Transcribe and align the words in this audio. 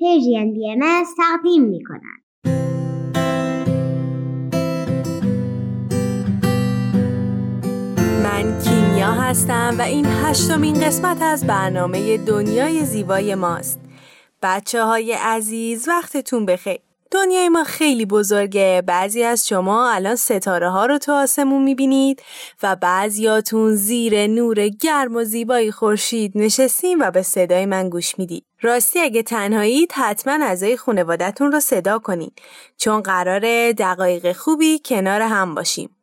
پیجین 0.00 0.52
بی 0.52 0.70
ام 0.70 1.04
تقدیم 1.16 1.62
می 1.62 1.84
کنند. 1.84 2.20
من 8.22 8.60
کیمیا 8.60 9.12
هستم 9.12 9.76
و 9.78 9.82
این 9.82 10.06
هشتمین 10.06 10.74
قسمت 10.74 11.22
از 11.22 11.46
برنامه 11.46 12.18
دنیای 12.18 12.84
زیبای 12.84 13.34
ماست. 13.34 13.80
بچه 14.42 14.84
های 14.84 15.12
عزیز 15.12 15.88
وقتتون 15.88 16.46
بخیر. 16.46 16.89
دنیای 17.10 17.48
ما 17.48 17.64
خیلی 17.64 18.06
بزرگه. 18.06 18.82
بعضی 18.86 19.22
از 19.22 19.48
شما 19.48 19.90
الان 19.90 20.16
ستاره 20.16 20.70
ها 20.70 20.86
رو 20.86 20.98
تو 20.98 21.12
آسمون 21.12 21.62
می‌بینید 21.62 22.22
و 22.62 22.76
بعضیاتون 22.76 23.74
زیر 23.74 24.26
نور 24.26 24.68
گرم 24.68 25.16
و 25.16 25.24
زیبای 25.24 25.72
خورشید 25.72 26.32
نشستین 26.34 26.98
و 27.02 27.10
به 27.10 27.22
صدای 27.22 27.66
من 27.66 27.88
گوش 27.88 28.18
می‌دید. 28.18 28.44
راستی 28.62 29.00
اگه 29.00 29.22
تنهایید 29.22 29.92
حتما 29.92 30.44
اعضای 30.44 30.76
خانوادتون 30.76 31.52
رو 31.52 31.60
صدا 31.60 31.98
کنید 31.98 32.42
چون 32.76 33.00
قرار 33.00 33.72
دقایق 33.72 34.32
خوبی 34.32 34.80
کنار 34.84 35.20
هم 35.20 35.54
باشیم. 35.54 35.99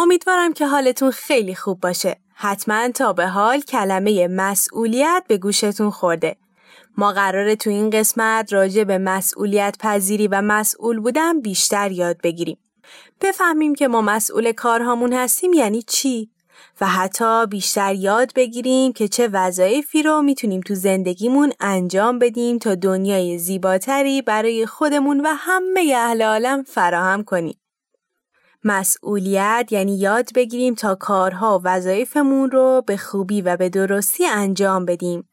امیدوارم 0.00 0.52
که 0.52 0.66
حالتون 0.66 1.10
خیلی 1.10 1.54
خوب 1.54 1.80
باشه. 1.80 2.16
حتما 2.34 2.88
تا 2.88 3.12
به 3.12 3.26
حال 3.26 3.60
کلمه 3.60 4.28
مسئولیت 4.28 5.24
به 5.28 5.38
گوشتون 5.38 5.90
خورده. 5.90 6.36
ما 6.96 7.12
قراره 7.12 7.56
تو 7.56 7.70
این 7.70 7.90
قسمت 7.90 8.52
راجع 8.52 8.84
به 8.84 8.98
مسئولیت 8.98 9.76
پذیری 9.80 10.28
و 10.28 10.40
مسئول 10.40 11.00
بودن 11.00 11.40
بیشتر 11.40 11.90
یاد 11.90 12.20
بگیریم. 12.22 12.58
بفهمیم 13.20 13.74
که 13.74 13.88
ما 13.88 14.00
مسئول 14.02 14.52
کارهامون 14.52 15.12
هستیم 15.12 15.52
یعنی 15.52 15.82
چی؟ 15.82 16.30
و 16.80 16.86
حتی 16.86 17.46
بیشتر 17.46 17.94
یاد 17.94 18.32
بگیریم 18.34 18.92
که 18.92 19.08
چه 19.08 19.28
وظایفی 19.28 20.02
رو 20.02 20.22
می‌تونیم 20.22 20.60
تو 20.60 20.74
زندگیمون 20.74 21.52
انجام 21.60 22.18
بدیم 22.18 22.58
تا 22.58 22.74
دنیای 22.74 23.38
زیباتری 23.38 24.22
برای 24.22 24.66
خودمون 24.66 25.20
و 25.20 25.28
همه 25.28 25.94
اهل 25.96 26.22
عالم 26.22 26.62
فراهم 26.62 27.24
کنیم. 27.24 27.60
مسئولیت 28.64 29.68
یعنی 29.70 29.98
یاد 29.98 30.30
بگیریم 30.34 30.74
تا 30.74 30.94
کارها 30.94 31.58
و 31.58 31.62
وظایفمون 31.64 32.50
رو 32.50 32.82
به 32.86 32.96
خوبی 32.96 33.42
و 33.42 33.56
به 33.56 33.68
درستی 33.68 34.26
انجام 34.26 34.84
بدیم 34.84 35.28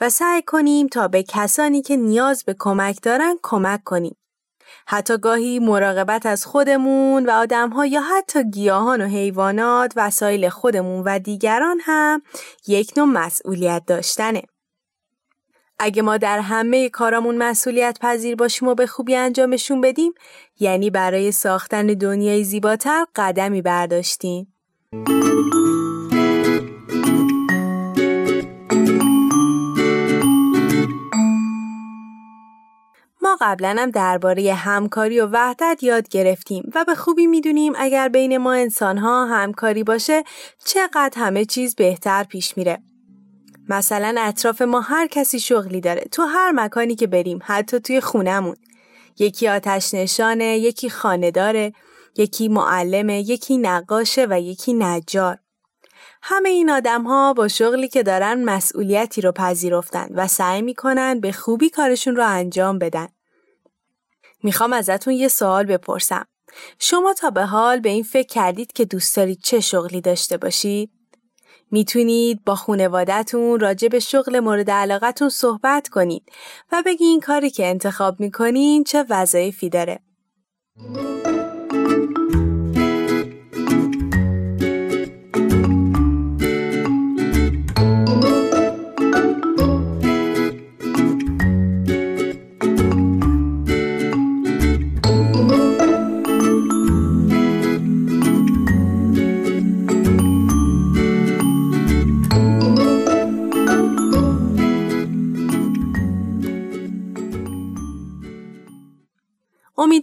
و 0.00 0.10
سعی 0.10 0.42
کنیم 0.42 0.86
تا 0.86 1.08
به 1.08 1.22
کسانی 1.22 1.82
که 1.82 1.96
نیاز 1.96 2.44
به 2.44 2.56
کمک 2.58 3.02
دارن 3.02 3.36
کمک 3.42 3.84
کنیم. 3.84 4.16
حتی 4.86 5.18
گاهی 5.18 5.58
مراقبت 5.58 6.26
از 6.26 6.46
خودمون 6.46 7.26
و 7.26 7.30
آدمها 7.30 7.86
یا 7.86 8.00
حتی 8.00 8.50
گیاهان 8.50 9.00
و 9.00 9.06
حیوانات 9.06 9.92
وسایل 9.96 10.48
خودمون 10.48 11.02
و 11.06 11.18
دیگران 11.18 11.80
هم 11.82 12.22
یک 12.66 12.92
نوع 12.96 13.06
مسئولیت 13.06 13.82
داشتنه. 13.86 14.42
اگه 15.78 16.02
ما 16.02 16.16
در 16.16 16.38
همه 16.38 16.88
کارامون 16.88 17.38
مسئولیت 17.38 17.98
پذیر 18.00 18.36
باشیم 18.36 18.68
و 18.68 18.74
به 18.74 18.86
خوبی 18.86 19.16
انجامشون 19.16 19.80
بدیم 19.80 20.12
یعنی 20.60 20.90
برای 20.90 21.32
ساختن 21.32 21.86
دنیای 21.86 22.44
زیباتر 22.44 23.06
قدمی 23.16 23.62
برداشتیم. 23.62 24.52
ما 33.22 33.36
قبلا 33.40 33.76
هم 33.78 33.90
درباره 33.90 34.54
همکاری 34.54 35.20
و 35.20 35.26
وحدت 35.26 35.82
یاد 35.82 36.08
گرفتیم 36.08 36.70
و 36.74 36.84
به 36.84 36.94
خوبی 36.94 37.26
می‌دونیم 37.26 37.72
اگر 37.76 38.08
بین 38.08 38.38
ما 38.38 38.52
انسان 38.52 38.98
ها 38.98 39.26
همکاری 39.26 39.84
باشه 39.84 40.24
چقدر 40.64 41.12
همه 41.16 41.44
چیز 41.44 41.74
بهتر 41.74 42.24
پیش 42.24 42.56
میره. 42.56 42.78
مثلا 43.68 44.14
اطراف 44.18 44.62
ما 44.62 44.80
هر 44.80 45.06
کسی 45.06 45.40
شغلی 45.40 45.80
داره 45.80 46.04
تو 46.12 46.22
هر 46.22 46.52
مکانی 46.52 46.94
که 46.94 47.06
بریم 47.06 47.38
حتی 47.42 47.80
توی 47.80 48.00
خونمون 48.00 48.56
یکی 49.18 49.48
آتش 49.48 49.94
نشانه 49.94 50.58
یکی 50.58 50.90
خانه 50.90 51.30
داره 51.30 51.72
یکی 52.16 52.48
معلمه 52.48 53.20
یکی 53.20 53.58
نقاشه 53.58 54.26
و 54.30 54.40
یکی 54.40 54.74
نجار 54.74 55.38
همه 56.22 56.48
این 56.48 56.70
آدم 56.70 57.02
ها 57.02 57.34
با 57.34 57.48
شغلی 57.48 57.88
که 57.88 58.02
دارن 58.02 58.44
مسئولیتی 58.44 59.20
رو 59.20 59.32
پذیرفتن 59.32 60.08
و 60.14 60.28
سعی 60.28 60.62
می‌کنن 60.62 61.20
به 61.20 61.32
خوبی 61.32 61.70
کارشون 61.70 62.16
رو 62.16 62.26
انجام 62.26 62.78
بدن. 62.78 63.08
می‌خوام 64.42 64.72
ازتون 64.72 65.14
یه 65.14 65.28
سوال 65.28 65.64
بپرسم. 65.64 66.26
شما 66.78 67.14
تا 67.14 67.30
به 67.30 67.44
حال 67.44 67.80
به 67.80 67.88
این 67.88 68.02
فکر 68.02 68.28
کردید 68.28 68.72
که 68.72 68.84
دوست 68.84 69.16
دارید 69.16 69.40
چه 69.42 69.60
شغلی 69.60 70.00
داشته 70.00 70.36
باشید؟ 70.36 70.95
می‌تونید 71.70 72.44
با 72.44 72.54
خونوادتون 72.54 73.60
راجع 73.60 73.88
به 73.88 73.98
شغل 73.98 74.40
مورد 74.40 74.70
علاقتون 74.70 75.28
صحبت 75.28 75.88
کنید 75.88 76.22
و 76.72 76.82
بگین 76.86 77.20
کاری 77.20 77.50
که 77.50 77.66
انتخاب 77.66 78.20
می‌کنین 78.20 78.84
چه 78.84 79.04
وظایفی 79.10 79.68
داره. 79.68 80.00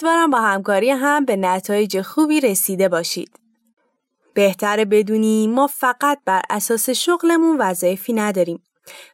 امیدوارم 0.04 0.30
با 0.30 0.42
همکاری 0.42 0.90
هم 0.90 1.26
به 1.26 1.36
نتایج 1.36 2.02
خوبی 2.02 2.42
رسیده 2.42 2.90
باشید. 2.90 3.40
بهتر 4.34 4.86
بدونیم 4.86 5.52
ما 5.52 5.68
فقط 5.68 6.20
بر 6.26 6.42
اساس 6.50 6.90
شغلمون 6.90 7.58
وظایفی 7.60 8.14
نداریم 8.14 8.64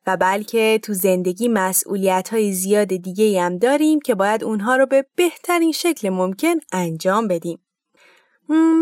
و 0.08 0.18
بلکه 0.18 0.80
تو 0.84 0.94
زندگی 0.94 1.48
مسئولیت 1.48 2.30
های 2.30 2.54
زیاد 2.54 2.88
دیگه 2.88 3.42
هم 3.42 3.58
داریم 3.58 4.00
که 4.00 4.16
باید 4.16 4.44
اونها 4.44 4.76
رو 4.76 4.86
به 4.86 5.06
بهترین 5.16 5.72
شکل 5.72 6.10
ممکن 6.10 6.56
انجام 6.72 7.28
بدیم. 7.28 7.60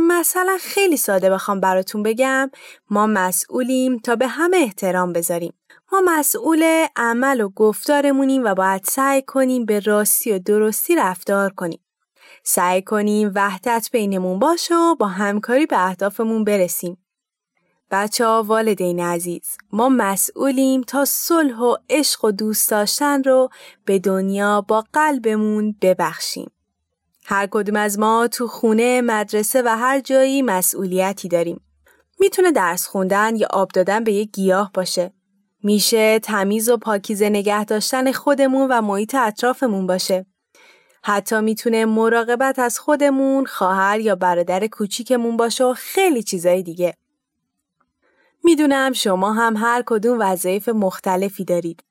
مثلا 0.07 0.57
خیلی 0.62 0.97
ساده 0.97 1.29
بخوام 1.29 1.59
براتون 1.59 2.03
بگم 2.03 2.51
ما 2.89 3.07
مسئولیم 3.07 3.97
تا 3.97 4.16
به 4.16 4.28
همه 4.28 4.57
احترام 4.57 5.13
بذاریم. 5.13 5.53
ما 5.91 6.01
مسئول 6.06 6.85
عمل 6.95 7.41
و 7.41 7.50
گفتارمونیم 7.50 8.44
و 8.44 8.53
باید 8.53 8.84
سعی 8.84 9.22
کنیم 9.22 9.66
به 9.66 9.79
راستی 9.79 10.31
و 10.31 10.39
درستی 10.39 10.95
رفتار 10.95 11.50
کنیم. 11.50 11.79
سعی 12.50 12.81
کنیم 12.81 13.31
وحدت 13.35 13.90
بینمون 13.91 14.40
باشه 14.40 14.75
و 14.75 14.96
با 14.96 15.08
همکاری 15.08 15.66
به 15.66 15.85
اهدافمون 15.85 16.44
برسیم. 16.44 16.97
بچه 17.91 18.25
ها 18.25 18.44
والدین 18.44 19.00
عزیز 19.00 19.58
ما 19.72 19.90
مسئولیم 19.90 20.81
تا 20.81 21.06
صلح 21.06 21.59
و 21.59 21.75
عشق 21.90 22.25
و 22.25 22.31
دوست 22.31 22.72
داشتن 22.72 23.24
رو 23.24 23.50
به 23.86 24.00
دنیا 24.00 24.62
با 24.62 24.84
قلبمون 24.94 25.75
ببخشیم. 25.81 26.52
هر 27.25 27.47
کدوم 27.52 27.75
از 27.75 28.00
ما 28.00 28.28
تو 28.28 28.47
خونه، 28.47 29.02
مدرسه 29.02 29.62
و 29.62 29.78
هر 29.78 30.00
جایی 30.00 30.41
مسئولیتی 30.41 31.28
داریم. 31.28 31.62
می‌تونه 32.19 32.52
درس 32.52 32.88
خوندن 32.88 33.36
یا 33.36 33.47
آب 33.50 33.72
دادن 33.72 34.03
به 34.03 34.13
یک 34.13 34.31
گیاه 34.31 34.72
باشه. 34.74 35.13
میشه 35.63 36.19
تمیز 36.19 36.69
و 36.69 36.78
پاکیزه 36.78 37.30
نگه 37.30 37.66
داشتن 37.66 38.12
خودمون 38.12 38.68
و 38.71 38.81
محیط 38.81 39.16
اطرافمون 39.16 39.88
باشه. 39.88 40.25
حتی 41.07 41.42
می‌تونه 41.42 41.86
مراقبت 41.86 42.59
از 42.59 42.80
خودمون، 42.80 43.45
خواهر 43.45 44.00
یا 44.00 44.15
برادر 44.15 44.68
کوچیکمون 44.68 45.38
باشه 45.38 45.63
و 45.63 45.74
خیلی 45.74 46.24
چیزای 46.24 46.63
دیگه. 46.63 46.94
می‌دونم 48.44 48.94
شما 48.94 49.33
هم 49.33 49.57
هر 49.57 49.83
کدوم 49.86 50.18
وظایف 50.19 50.69
مختلفی 50.69 51.45
دارید 51.45 51.83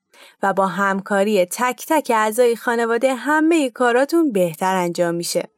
و 0.43 0.53
با 0.53 0.67
همکاری 0.67 1.45
تک 1.45 1.85
تک 1.87 2.11
اعضای 2.15 2.55
خانواده 2.55 3.15
همه 3.15 3.69
کاراتون 3.69 4.31
بهتر 4.31 4.75
انجام 4.75 5.15
میشه. 5.15 5.49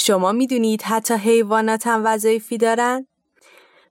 شما 0.00 0.32
می‌دونید 0.32 0.82
حتی 0.82 1.14
حیوانات 1.14 1.86
هم 1.86 2.02
وظایفی 2.04 2.58
دارن؟ 2.58 3.06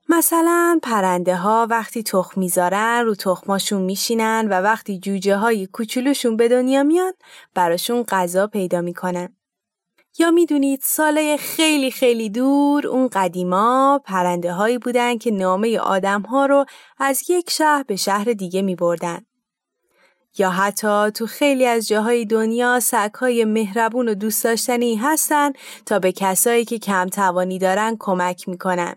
مثلا 0.08 0.78
پرنده 0.82 1.36
ها 1.36 1.66
وقتی 1.70 2.02
تخم 2.02 2.40
می‌ذارن 2.40 3.02
رو 3.04 3.14
تخماشون 3.14 3.82
میشینن 3.82 4.48
و 4.50 4.52
وقتی 4.52 4.98
جوجه 4.98 5.36
های 5.36 5.66
کوچولوشون 5.66 6.36
به 6.36 6.48
دنیا 6.48 6.82
میان 6.82 7.12
براشون 7.54 8.02
غذا 8.02 8.46
پیدا 8.46 8.80
می‌کنن. 8.80 9.36
یا 10.18 10.30
می‌دونید 10.30 10.80
ساله 10.82 11.36
خیلی 11.36 11.90
خیلی 11.90 12.30
دور 12.30 12.86
اون 12.86 13.08
قدیما 13.12 14.00
پرنده 14.04 14.52
هایی 14.52 14.78
بودن 14.78 15.18
که 15.18 15.30
نامه 15.30 15.78
آدم 15.78 16.22
ها 16.22 16.46
رو 16.46 16.64
از 16.98 17.30
یک 17.30 17.50
شهر 17.50 17.82
به 17.82 17.96
شهر 17.96 18.24
دیگه 18.24 18.62
می 18.62 18.74
بردن. 18.74 19.27
یا 20.40 20.50
حتی 20.50 21.10
تو 21.10 21.26
خیلی 21.26 21.66
از 21.66 21.88
جاهای 21.88 22.24
دنیا 22.24 22.80
های 23.20 23.44
مهربون 23.44 24.08
و 24.08 24.14
دوست 24.14 24.44
داشتنی 24.44 24.96
هستن 24.96 25.52
تا 25.86 25.98
به 25.98 26.12
کسایی 26.12 26.64
که 26.64 26.78
کم 26.78 27.06
توانی 27.06 27.58
دارن 27.58 27.96
کمک 27.98 28.48
می‌کنن. 28.48 28.96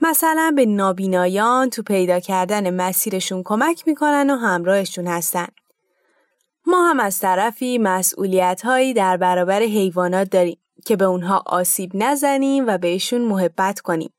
مثلا 0.00 0.52
به 0.56 0.66
نابینایان 0.66 1.70
تو 1.70 1.82
پیدا 1.82 2.20
کردن 2.20 2.74
مسیرشون 2.74 3.42
کمک 3.42 3.88
می‌کنن 3.88 4.30
و 4.30 4.36
همراهشون 4.36 5.06
هستن. 5.06 5.46
ما 6.66 6.86
هم 6.86 7.00
از 7.00 7.18
طرفی 7.18 7.78
مسئولیت 7.78 8.62
هایی 8.64 8.94
در 8.94 9.16
برابر 9.16 9.62
حیوانات 9.62 10.30
داریم 10.30 10.58
که 10.86 10.96
به 10.96 11.04
اونها 11.04 11.42
آسیب 11.46 11.90
نزنیم 11.94 12.64
و 12.66 12.78
بهشون 12.78 13.20
محبت 13.22 13.80
کنیم. 13.80 14.12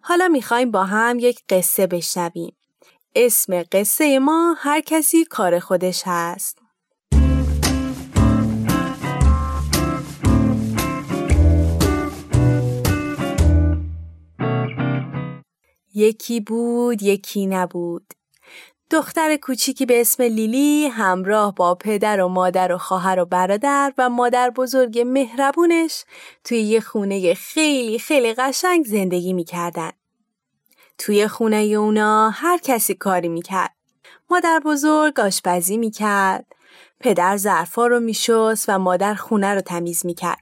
حالا 0.00 0.28
می‌خوایم 0.28 0.70
با 0.70 0.84
هم 0.84 1.18
یک 1.18 1.40
قصه 1.48 1.86
بشنویم. 1.86 2.56
اسم 3.14 3.62
قصه 3.62 4.18
ما 4.18 4.54
هر 4.58 4.80
کسی 4.80 5.24
کار 5.24 5.58
خودش 5.58 6.02
هست. 6.06 6.58
یکی 15.94 16.40
بود 16.40 17.02
یکی 17.02 17.46
نبود 17.46 18.14
دختر 18.90 19.36
کوچیکی 19.36 19.86
به 19.86 20.00
اسم 20.00 20.22
لیلی 20.22 20.86
همراه 20.86 21.54
با 21.54 21.74
پدر 21.74 22.20
و 22.20 22.28
مادر 22.28 22.72
و 22.72 22.78
خواهر 22.78 23.20
و 23.20 23.24
برادر 23.24 23.92
و 23.98 24.08
مادر 24.08 24.50
بزرگ 24.50 24.98
مهربونش 25.06 26.04
توی 26.44 26.58
یه 26.58 26.80
خونه 26.80 27.34
خیلی 27.34 27.98
خیلی 27.98 28.34
قشنگ 28.34 28.84
زندگی 28.84 29.32
می‌کردن. 29.32 29.99
توی 31.02 31.28
خونه 31.28 31.56
اونا 31.56 32.30
هر 32.30 32.58
کسی 32.58 32.94
کاری 32.94 33.28
می‌کرد. 33.28 33.74
مادر 34.30 34.60
بزرگ 34.64 35.20
آشپزی 35.20 35.76
می‌کرد. 35.76 36.46
پدر 37.00 37.36
ظرفا 37.36 37.86
رو 37.86 38.00
میشست 38.00 38.64
و 38.68 38.78
مادر 38.78 39.14
خونه 39.14 39.54
رو 39.54 39.60
تمیز 39.60 40.06
می‌کرد. 40.06 40.38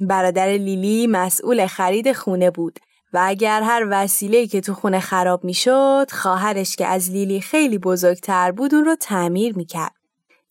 برادر 0.00 0.48
لیلی 0.48 1.06
مسئول 1.06 1.66
خرید 1.66 2.12
خونه 2.12 2.50
بود 2.50 2.78
و 3.12 3.20
اگر 3.22 3.62
هر 3.62 3.86
وسیله 3.90 4.46
که 4.46 4.60
تو 4.60 4.74
خونه 4.74 5.00
خراب 5.00 5.44
می‌شد 5.44 6.06
خواهرش 6.12 6.76
که 6.76 6.86
از 6.86 7.10
لیلی 7.10 7.40
خیلی 7.40 7.78
بزرگتر 7.78 8.52
بود 8.52 8.74
اون 8.74 8.84
رو 8.84 8.96
تعمیر 8.96 9.56
می‌کرد. 9.56 9.94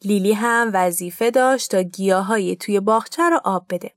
لیلی 0.06 0.34
هم 0.34 0.72
وظیفه 0.74 1.32
داشت 1.32 1.72
تا 1.72 1.82
گیاهایی 1.82 2.56
توی 2.56 2.80
باغچه 2.80 3.30
رو 3.30 3.40
آب 3.44 3.66
بده. 3.70 3.92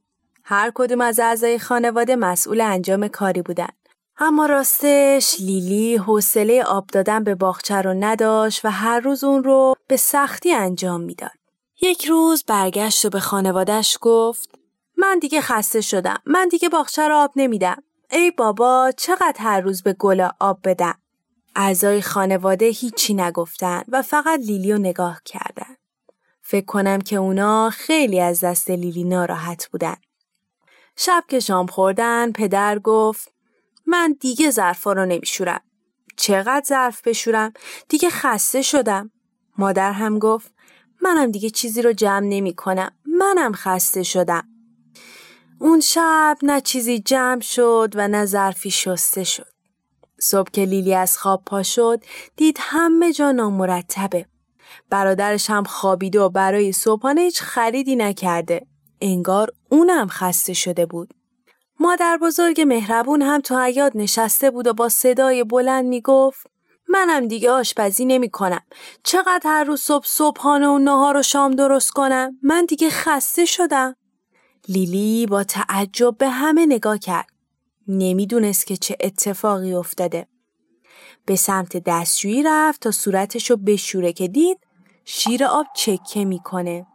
هر 0.45 0.73
کدوم 0.75 1.01
از 1.01 1.21
اعضای 1.21 1.59
خانواده 1.59 2.17
مسئول 2.17 2.61
انجام 2.61 3.09
کاری 3.09 3.43
بودن. 3.43 3.69
اما 4.23 4.47
راستش 4.47 5.37
لیلی 5.41 5.97
حوصله 5.97 6.63
آب 6.63 6.87
دادن 6.87 7.25
به 7.25 7.35
باغچه 7.35 7.75
رو 7.75 7.95
نداشت 7.95 8.65
و 8.65 8.71
هر 8.71 9.01
روز 9.01 9.25
اون 9.25 9.45
رو 9.45 9.75
به 9.87 9.97
سختی 9.97 10.53
انجام 10.53 11.01
می‌داد. 11.01 11.31
یک 11.83 12.05
روز 12.05 12.45
برگشت 12.45 13.05
و 13.05 13.11
به 13.11 13.21
خانوادش 13.21 13.99
گفت 14.01 14.51
من 14.97 15.19
دیگه 15.19 15.41
خسته 15.41 15.81
شدم. 15.81 16.19
من 16.27 16.49
دیگه 16.49 16.69
باغچه 16.69 17.09
رو 17.09 17.15
آب 17.15 17.31
نمیدم. 17.37 17.83
ای 18.11 18.31
بابا 18.31 18.93
چقدر 18.97 19.37
هر 19.39 19.61
روز 19.61 19.83
به 19.83 19.93
گل 19.93 20.29
آب 20.41 20.59
بدم. 20.65 20.99
اعضای 21.57 22.03
خانواده 22.03 22.67
هیچی 22.67 23.15
نگفتن 23.15 23.83
و 23.89 24.03
فقط 24.03 24.41
لیلی 24.41 24.73
رو 24.73 24.79
نگاه 24.79 25.21
کردن. 25.25 25.77
فکر 26.43 26.67
کنم 26.67 27.01
که 27.01 27.17
اونا 27.17 27.71
خیلی 27.71 28.21
از 28.21 28.41
دست 28.41 28.71
لیلی 28.71 29.05
ناراحت 29.05 29.69
بودن. 29.69 29.97
شب 30.97 31.25
که 31.29 31.41
شام 31.41 31.67
خوردن 31.67 32.33
پدر 32.33 32.79
گفت 32.79 33.33
من 33.91 34.17
دیگه 34.21 34.51
ظرفا 34.51 34.93
رو 34.93 35.07
نمیشورم. 35.07 35.61
چقدر 36.17 36.65
ظرف 36.67 37.03
بشورم؟ 37.03 37.53
دیگه 37.89 38.11
خسته 38.11 38.63
شدم. 38.63 39.11
مادر 39.59 39.93
هم 39.93 40.19
گفت 40.19 40.55
منم 41.03 41.31
دیگه 41.31 41.51
چیزی 41.51 41.83
رو 41.83 41.93
جمع 41.93 42.27
نمی 42.27 42.55
کنم. 42.55 42.93
منم 43.07 43.53
خسته 43.53 44.03
شدم. 44.03 44.49
اون 45.59 45.81
شب 45.81 46.39
نه 46.43 46.61
چیزی 46.61 46.99
جمع 46.99 47.41
شد 47.41 47.93
و 47.95 48.09
نه 48.09 48.27
ظرفی 48.27 48.71
شسته 48.71 49.25
شد. 49.25 49.53
صبح 50.21 50.51
که 50.51 50.65
لیلی 50.65 50.95
از 50.95 51.19
خواب 51.19 51.43
پا 51.47 51.63
شد 51.63 52.05
دید 52.37 52.57
همه 52.61 53.13
جا 53.13 53.33
نامرتبه. 53.33 54.27
برادرش 54.91 55.51
هم 55.51 55.65
خوابیده 55.65 56.21
و 56.21 56.29
برای 56.29 56.73
صبحانه 56.73 57.21
هیچ 57.21 57.43
خریدی 57.43 57.97
نکرده. 57.97 58.67
انگار 59.01 59.53
اونم 59.69 60.09
خسته 60.09 60.53
شده 60.53 60.87
بود. 60.87 61.15
مادر 61.83 62.19
بزرگ 62.23 62.61
مهربون 62.61 63.23
هم 63.23 63.41
تو 63.41 63.59
حیات 63.59 63.93
نشسته 63.97 64.51
بود 64.51 64.67
و 64.67 64.73
با 64.73 64.89
صدای 64.89 65.45
بلند 65.45 65.85
می‌گفت 65.85 66.47
منم 66.89 67.29
دیگه 67.29 67.51
آشپزی 67.51 68.05
نمی 68.05 68.31
کنم. 68.31 68.63
چقدر 69.03 69.41
هر 69.45 69.65
روز 69.65 69.81
صبح 69.81 70.07
صبحانه 70.07 70.69
و 70.69 70.79
نهار 70.79 71.17
و 71.17 71.23
شام 71.23 71.55
درست 71.55 71.91
کنم؟ 71.91 72.39
من 72.43 72.65
دیگه 72.65 72.91
خسته 72.91 73.45
شدم. 73.45 73.97
لیلی 74.69 75.27
با 75.27 75.45
تعجب 75.45 76.19
به 76.19 76.29
همه 76.29 76.67
نگاه 76.67 76.99
کرد. 76.99 77.27
نمی‌دونست 77.89 78.67
که 78.67 78.77
چه 78.77 78.97
اتفاقی 79.01 79.75
افتاده. 79.75 80.27
به 81.27 81.37
سمت 81.37 81.77
دستشویی 81.77 82.43
رفت 82.43 82.81
تا 82.81 82.91
صورتشو 82.91 83.57
بشوره 83.57 84.13
که 84.13 84.29
دید 84.29 84.59
شیر 85.05 85.45
آب 85.45 85.67
چکه 85.77 86.25
می‌کنه. 86.25 86.87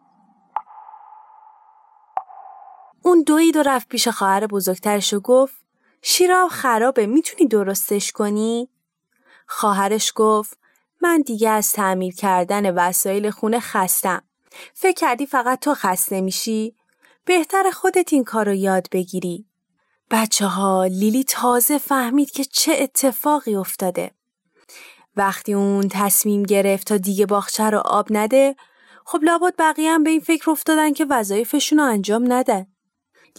اون 3.05 3.21
دوید 3.21 3.57
و 3.57 3.63
رفت 3.63 3.87
پیش 3.87 4.07
خواهر 4.07 4.47
بزرگترش 4.47 5.13
و 5.13 5.19
گفت 5.19 5.55
شیر 6.01 6.33
آب 6.33 6.49
خرابه 6.49 7.05
می‌تونی 7.05 7.47
درستش 7.47 8.11
کنی؟ 8.11 8.69
خواهرش 9.47 10.11
گفت 10.15 10.57
من 11.01 11.21
دیگه 11.21 11.49
از 11.49 11.71
تعمیر 11.71 12.15
کردن 12.15 12.75
وسایل 12.75 13.29
خونه 13.29 13.59
خستم. 13.59 14.23
فکر 14.73 14.95
کردی 14.95 15.25
فقط 15.25 15.59
تو 15.59 15.73
خسته 15.73 16.21
میشی؟ 16.21 16.75
بهتر 17.25 17.71
خودت 17.71 18.13
این 18.13 18.23
کار 18.23 18.45
رو 18.45 18.53
یاد 18.53 18.87
بگیری. 18.91 19.45
بچه 20.11 20.45
ها 20.45 20.85
لیلی 20.85 21.23
تازه 21.23 21.77
فهمید 21.77 22.31
که 22.31 22.43
چه 22.43 22.73
اتفاقی 22.79 23.55
افتاده. 23.55 24.11
وقتی 25.15 25.53
اون 25.53 25.87
تصمیم 25.91 26.43
گرفت 26.43 26.87
تا 26.87 26.97
دیگه 26.97 27.25
باغچه 27.25 27.69
رو 27.69 27.79
آب 27.79 28.07
نده 28.09 28.55
خب 29.05 29.19
لابد 29.23 29.53
بقیه 29.59 29.91
هم 29.91 30.03
به 30.03 30.09
این 30.09 30.19
فکر 30.19 30.51
افتادن 30.51 30.93
که 30.93 31.05
وظایفشون 31.09 31.79
رو 31.79 31.85
انجام 31.85 32.33
نده. 32.33 32.67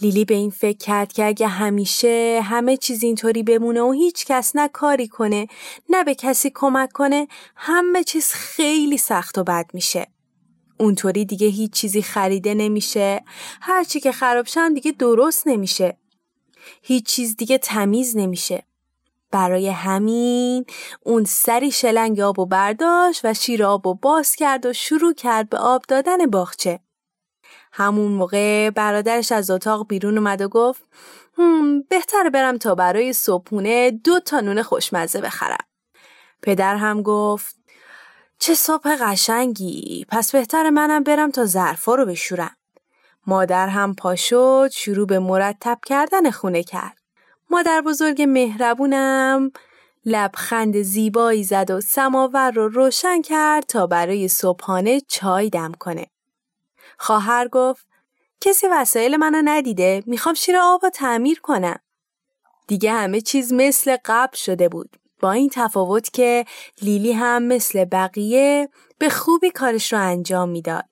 لیلی 0.01 0.25
به 0.25 0.35
این 0.35 0.49
فکر 0.49 0.77
کرد 0.77 1.13
که 1.13 1.25
اگه 1.25 1.47
همیشه 1.47 2.41
همه 2.43 2.77
چیز 2.77 3.03
اینطوری 3.03 3.43
بمونه 3.43 3.81
و 3.81 3.91
هیچ 3.91 4.25
کس 4.25 4.55
نه 4.55 4.67
کاری 4.67 5.07
کنه 5.07 5.47
نه 5.89 6.03
به 6.03 6.15
کسی 6.15 6.51
کمک 6.55 6.91
کنه 6.91 7.27
همه 7.55 8.03
چیز 8.03 8.31
خیلی 8.31 8.97
سخت 8.97 9.37
و 9.37 9.43
بد 9.43 9.65
میشه. 9.73 10.07
اونطوری 10.79 11.25
دیگه 11.25 11.47
هیچ 11.47 11.71
چیزی 11.71 12.01
خریده 12.01 12.53
نمیشه. 12.53 13.23
هرچی 13.61 13.99
که 13.99 14.11
خراب 14.11 14.45
شم 14.45 14.73
دیگه 14.73 14.91
درست 14.91 15.47
نمیشه. 15.47 15.97
هیچ 16.81 17.05
چیز 17.05 17.35
دیگه 17.35 17.57
تمیز 17.57 18.17
نمیشه. 18.17 18.63
برای 19.31 19.69
همین 19.69 20.65
اون 21.03 21.23
سری 21.25 21.71
شلنگ 21.71 22.19
آب 22.19 22.39
و 22.39 22.45
برداشت 22.45 23.21
و 23.23 23.33
شیر 23.33 23.63
آب 23.63 23.87
و 23.87 23.93
باز 23.93 24.35
کرد 24.35 24.65
و 24.65 24.73
شروع 24.73 25.13
کرد 25.13 25.49
به 25.49 25.57
آب 25.57 25.81
دادن 25.87 26.25
باغچه. 26.25 26.79
همون 27.77 28.11
موقع 28.11 28.69
برادرش 28.69 29.31
از 29.31 29.49
اتاق 29.49 29.87
بیرون 29.87 30.17
اومد 30.17 30.41
و 30.41 30.47
گفت 30.47 30.83
هم 31.37 31.81
بهتر 31.81 32.29
برم 32.29 32.57
تا 32.57 32.75
برای 32.75 33.13
صبحونه 33.13 33.91
دو 33.91 34.19
تا 34.19 34.39
نون 34.39 34.61
خوشمزه 34.61 35.21
بخرم. 35.21 35.65
پدر 36.41 36.75
هم 36.75 37.01
گفت 37.01 37.55
چه 38.39 38.53
صبح 38.53 38.95
قشنگی 38.95 40.05
پس 40.09 40.31
بهتر 40.31 40.69
منم 40.69 41.03
برم 41.03 41.31
تا 41.31 41.45
ظرفا 41.45 41.95
رو 41.95 42.05
بشورم. 42.05 42.55
مادر 43.27 43.67
هم 43.67 43.95
پا 43.95 44.15
شروع 44.71 45.07
به 45.07 45.19
مرتب 45.19 45.79
کردن 45.85 46.31
خونه 46.31 46.63
کرد. 46.63 46.97
مادر 47.49 47.81
بزرگ 47.81 48.21
مهربونم 48.21 49.51
لبخند 50.05 50.81
زیبایی 50.81 51.43
زد 51.43 51.71
و 51.71 51.81
سماور 51.81 52.51
رو 52.51 52.67
روشن 52.67 53.21
کرد 53.21 53.65
تا 53.65 53.87
برای 53.87 54.27
صبحانه 54.27 55.01
چای 55.07 55.49
دم 55.49 55.71
کنه. 55.79 56.07
خواهر 56.97 57.47
گفت 57.47 57.87
کسی 58.41 58.67
وسایل 58.67 59.17
منو 59.17 59.41
ندیده 59.45 60.03
می‌خوام 60.05 60.35
شیر 60.35 60.55
آب 60.57 60.83
و 60.83 60.89
تعمیر 60.89 61.39
کنم 61.39 61.79
دیگه 62.67 62.91
همه 62.91 63.21
چیز 63.21 63.53
مثل 63.53 63.97
قبل 64.05 64.37
شده 64.37 64.69
بود 64.69 64.97
با 65.19 65.31
این 65.31 65.49
تفاوت 65.53 66.13
که 66.13 66.45
لیلی 66.81 67.11
هم 67.11 67.43
مثل 67.43 67.85
بقیه 67.85 68.69
به 68.99 69.09
خوبی 69.09 69.51
کارش 69.51 69.93
رو 69.93 69.99
انجام 69.99 70.49
می‌داد. 70.49 70.85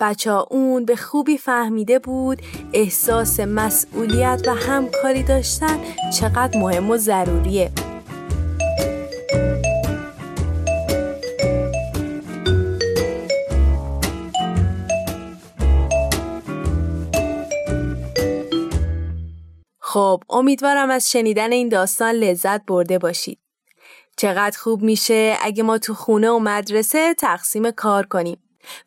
بچه 0.00 0.30
اون 0.30 0.84
به 0.84 0.96
خوبی 0.96 1.38
فهمیده 1.38 1.98
بود 1.98 2.42
احساس 2.72 3.40
مسئولیت 3.40 4.42
و 4.46 4.54
همکاری 4.54 5.22
داشتن 5.22 5.80
چقدر 6.20 6.58
مهم 6.58 6.90
و 6.90 6.96
ضروریه. 6.96 7.72
خب 20.06 20.22
امیدوارم 20.30 20.90
از 20.90 21.10
شنیدن 21.10 21.52
این 21.52 21.68
داستان 21.68 22.14
لذت 22.14 22.66
برده 22.66 22.98
باشید. 22.98 23.38
چقدر 24.16 24.58
خوب 24.58 24.82
میشه 24.82 25.36
اگه 25.42 25.62
ما 25.62 25.78
تو 25.78 25.94
خونه 25.94 26.30
و 26.30 26.38
مدرسه 26.38 27.14
تقسیم 27.14 27.70
کار 27.70 28.06
کنیم 28.06 28.38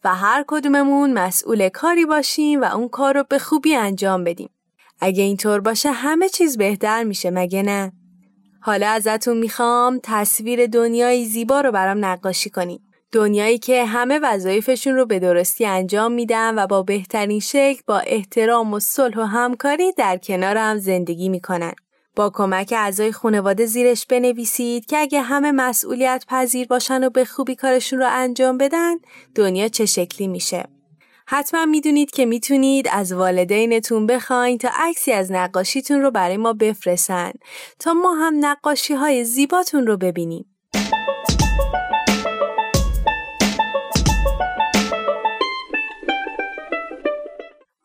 و 0.03 0.15
هر 0.15 0.45
کدوممون 0.47 1.13
مسئول 1.13 1.69
کاری 1.69 2.05
باشیم 2.05 2.61
و 2.61 2.65
اون 2.65 2.89
کار 2.89 3.13
رو 3.13 3.23
به 3.29 3.39
خوبی 3.39 3.75
انجام 3.75 4.23
بدیم. 4.23 4.49
اگه 4.99 5.23
اینطور 5.23 5.59
باشه 5.59 5.91
همه 5.91 6.29
چیز 6.29 6.57
بهتر 6.57 7.03
میشه 7.03 7.31
مگه 7.31 7.63
نه؟ 7.63 7.91
حالا 8.61 8.89
ازتون 8.89 9.38
می‌خوام 9.38 9.99
تصویر 10.03 10.67
دنیای 10.67 11.25
زیبا 11.25 11.61
رو 11.61 11.71
برام 11.71 12.05
نقاشی 12.05 12.49
کنیم. 12.49 12.88
دنیایی 13.11 13.57
که 13.57 13.85
همه 13.85 14.19
وظایفشون 14.23 14.95
رو 14.95 15.05
به 15.05 15.19
درستی 15.19 15.65
انجام 15.65 16.11
میدن 16.11 16.59
و 16.59 16.67
با 16.67 16.83
بهترین 16.83 17.39
شکل 17.39 17.81
با 17.87 17.99
احترام 17.99 18.73
و 18.73 18.79
صلح 18.79 19.19
و 19.19 19.21
همکاری 19.21 19.91
در 19.91 20.17
کنار 20.17 20.57
هم 20.57 20.77
زندگی 20.77 21.29
می‌کنن. 21.29 21.73
با 22.15 22.29
کمک 22.29 22.73
اعضای 22.77 23.11
خانواده 23.11 23.65
زیرش 23.65 24.05
بنویسید 24.05 24.85
که 24.85 24.97
اگه 24.97 25.21
همه 25.21 25.51
مسئولیت 25.51 26.25
پذیر 26.27 26.67
باشن 26.67 27.03
و 27.03 27.09
به 27.09 27.25
خوبی 27.25 27.55
کارشون 27.55 27.99
رو 27.99 28.07
انجام 28.09 28.57
بدن 28.57 28.95
دنیا 29.35 29.67
چه 29.67 29.85
شکلی 29.85 30.27
میشه. 30.27 30.63
حتما 31.27 31.65
می‌دونید 31.65 32.11
که 32.11 32.25
می‌تونید 32.25 32.87
از 32.91 33.11
والدینتون 33.11 34.07
بخواین 34.07 34.57
تا 34.57 34.69
عکسی 34.73 35.11
از 35.11 35.31
نقاشیتون 35.31 36.01
رو 36.01 36.11
برای 36.11 36.37
ما 36.37 36.53
بفرستن 36.53 37.31
تا 37.79 37.93
ما 37.93 38.13
هم 38.13 38.45
نقاشی 38.45 38.93
های 38.93 39.23
زیباتون 39.23 39.87
رو 39.87 39.97
ببینیم. 39.97 40.49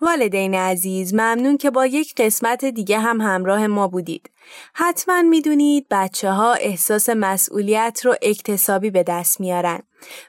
والدین 0.04 0.54
عزیز 0.54 1.14
ممنون 1.14 1.56
که 1.56 1.70
با 1.70 1.86
یک 1.86 2.14
قسمت 2.16 2.64
دیگه 2.64 2.98
هم 2.98 3.20
همراه 3.20 3.66
ما 3.66 3.88
بودید. 3.88 4.30
حتما 4.74 5.22
می‌دونید 5.22 5.86
بچه 5.90 6.30
ها 6.30 6.52
احساس 6.52 7.08
مسئولیت 7.08 8.00
رو 8.04 8.14
اکتسابی 8.22 8.90
به 8.90 9.02
دست 9.02 9.40
میارن 9.40 9.82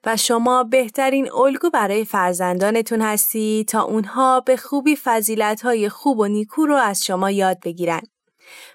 و 0.05 0.17
شما 0.17 0.63
بهترین 0.63 1.31
الگو 1.31 1.69
برای 1.69 2.05
فرزندانتون 2.05 3.01
هستی 3.01 3.65
تا 3.67 3.81
اونها 3.83 4.39
به 4.39 4.57
خوبی 4.57 4.95
فضیلت 4.95 5.61
های 5.61 5.89
خوب 5.89 6.19
و 6.19 6.25
نیکو 6.27 6.65
رو 6.65 6.75
از 6.75 7.05
شما 7.05 7.31
یاد 7.31 7.57
بگیرن. 7.65 8.01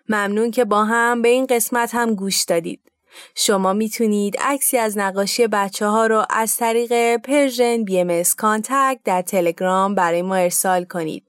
ممنون 0.09 0.51
که 0.51 0.65
با 0.65 0.85
هم 0.85 1.23
به 1.23 1.29
این 1.29 1.47
قسمت 1.47 1.95
هم 1.95 2.15
گوش 2.15 2.43
دادید. 2.43 2.90
شما 3.35 3.73
می‌تونید 3.73 4.37
عکسی 4.41 4.79
از 4.79 4.99
نقاشی 4.99 5.47
بچه 5.47 5.87
ها 5.87 6.07
رو 6.07 6.25
از 6.31 6.57
طریق 6.57 7.17
Persian 7.17 7.85
BMS 7.85 8.23
Contact 8.39 9.01
در 9.05 9.23
تلگرام 9.23 9.95
برای 9.95 10.23
ما 10.23 10.35
ارسال 10.35 10.85
کنید. 10.85 11.27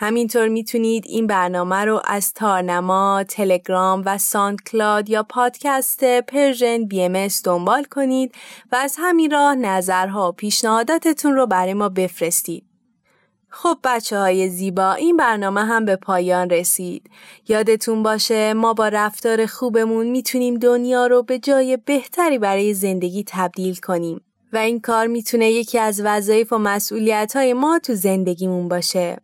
همینطور 0.00 0.48
می‌تونید 0.48 1.04
این 1.06 1.26
برنامه 1.26 1.76
رو 1.76 2.02
از 2.04 2.32
تارنما، 2.32 3.24
تلگرام 3.28 4.02
و 4.06 4.18
SoundCloud 4.18 5.08
یا 5.08 5.22
پادکست 5.22 6.04
Persian 6.04 6.84
BMS 6.84 7.28
دنبال 7.44 7.84
کنید 7.84 8.34
و 8.72 8.76
از 8.76 8.96
همین 8.98 9.30
راه 9.30 9.54
نظرها 9.54 10.28
و 10.28 10.32
پیشنهاداتتون 10.32 11.34
رو 11.34 11.46
برای 11.46 11.74
ما 11.74 11.88
بفرستید. 11.88 12.67
خب 13.60 13.78
بچه 13.84 14.18
های 14.18 14.48
زیبا 14.48 14.92
این 14.92 15.16
برنامه 15.16 15.64
هم 15.64 15.84
به 15.84 15.96
پایان 15.96 16.50
رسید. 16.50 17.10
یادتون 17.48 18.02
باشه 18.02 18.54
ما 18.54 18.74
با 18.74 18.88
رفتار 18.88 19.46
خوبمون 19.46 20.06
می‌تونیم 20.06 20.58
دنیا 20.58 21.06
رو 21.06 21.22
به 21.22 21.38
جای 21.38 21.76
بهتری 21.76 22.38
برای 22.38 22.74
زندگی 22.74 23.24
تبدیل 23.26 23.76
کنیم 23.76 24.20
و 24.52 24.56
این 24.56 24.80
کار 24.80 25.06
می‌تونه 25.06 25.50
یکی 25.50 25.78
از 25.78 26.00
وظایف 26.04 26.52
و 26.52 26.58
مسئولیت 26.58 27.32
های 27.36 27.52
ما 27.52 27.78
تو 27.78 27.94
زندگیمون 27.94 28.68
باشه. 28.68 29.16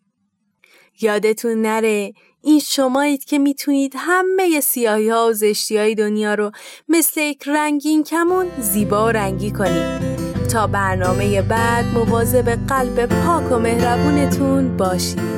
یادتون 1.01 1.63
نره 1.63 2.13
این 2.43 2.59
شمایید 2.59 3.25
که 3.25 3.39
می‌تونید 3.39 3.93
همه 3.97 4.61
سیاهی 4.61 5.09
ها 5.09 5.29
و 5.29 5.33
زشتی 5.33 5.77
های 5.77 5.95
دنیا 5.95 6.35
رو 6.35 6.51
مثل 6.89 7.21
یک 7.21 7.43
رنگین 7.47 8.05
کمون 8.05 8.47
زیبا 8.61 9.07
و 9.07 9.09
رنگی 9.09 9.51
کنید. 9.51 10.14
تا 10.47 10.67
برنامه 10.67 11.43
بعد 11.43 11.85
مواظب 11.95 12.49
قلب 12.69 13.07
پاک 13.07 13.53
و 13.53 13.59
مهربونتون 13.59 14.77
باشید. 14.77 15.35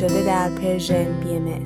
شده 0.00 0.22
در 0.22 0.48
پرژن 0.48 1.20
بی 1.20 1.36
ام 1.36 1.64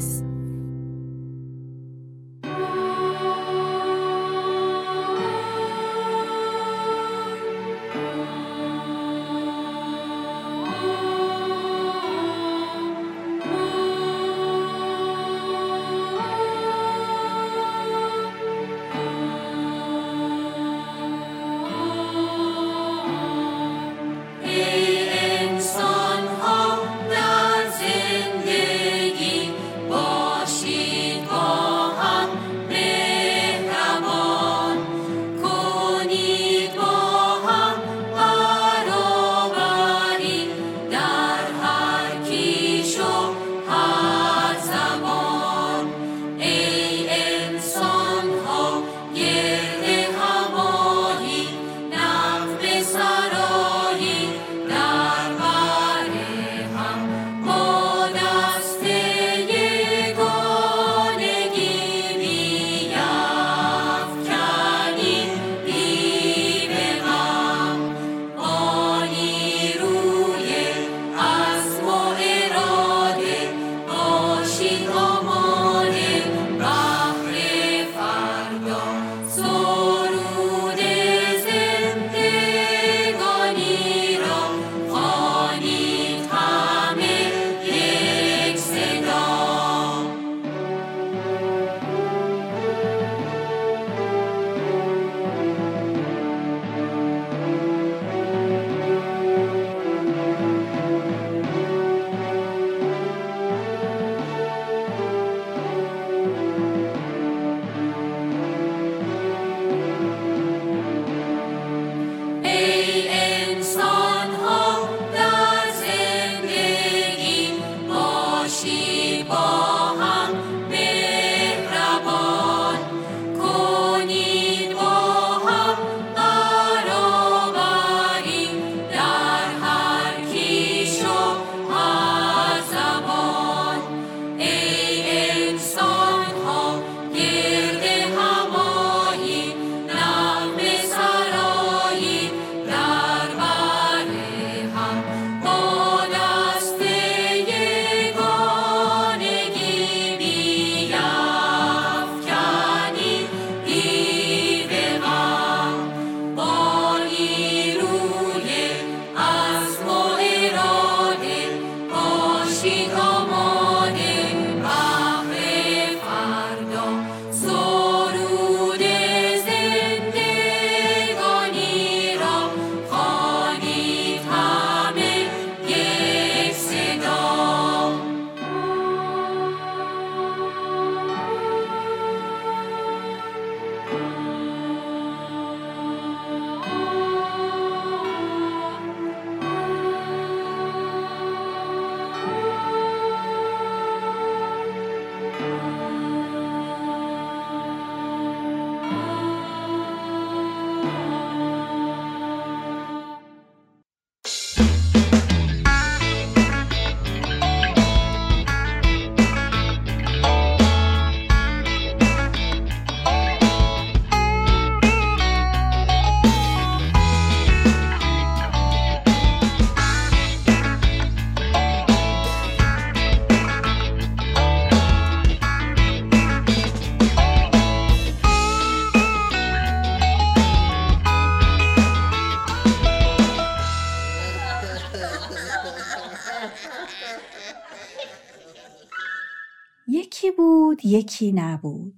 یکی 241.04 241.32
نبود 241.32 241.94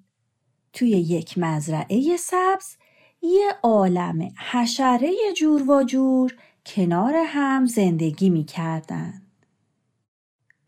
توی 0.73 0.89
یک 0.91 1.39
مزرعه 1.39 2.17
سبز 2.17 2.77
یه 3.23 3.53
عالم 3.63 4.29
حشره 4.51 5.13
جور 5.37 5.71
و 5.71 5.85
جور 5.85 6.35
کنار 6.67 7.15
هم 7.27 7.67
زندگی 7.67 8.31
می 8.31 8.45
کردن. 8.45 9.23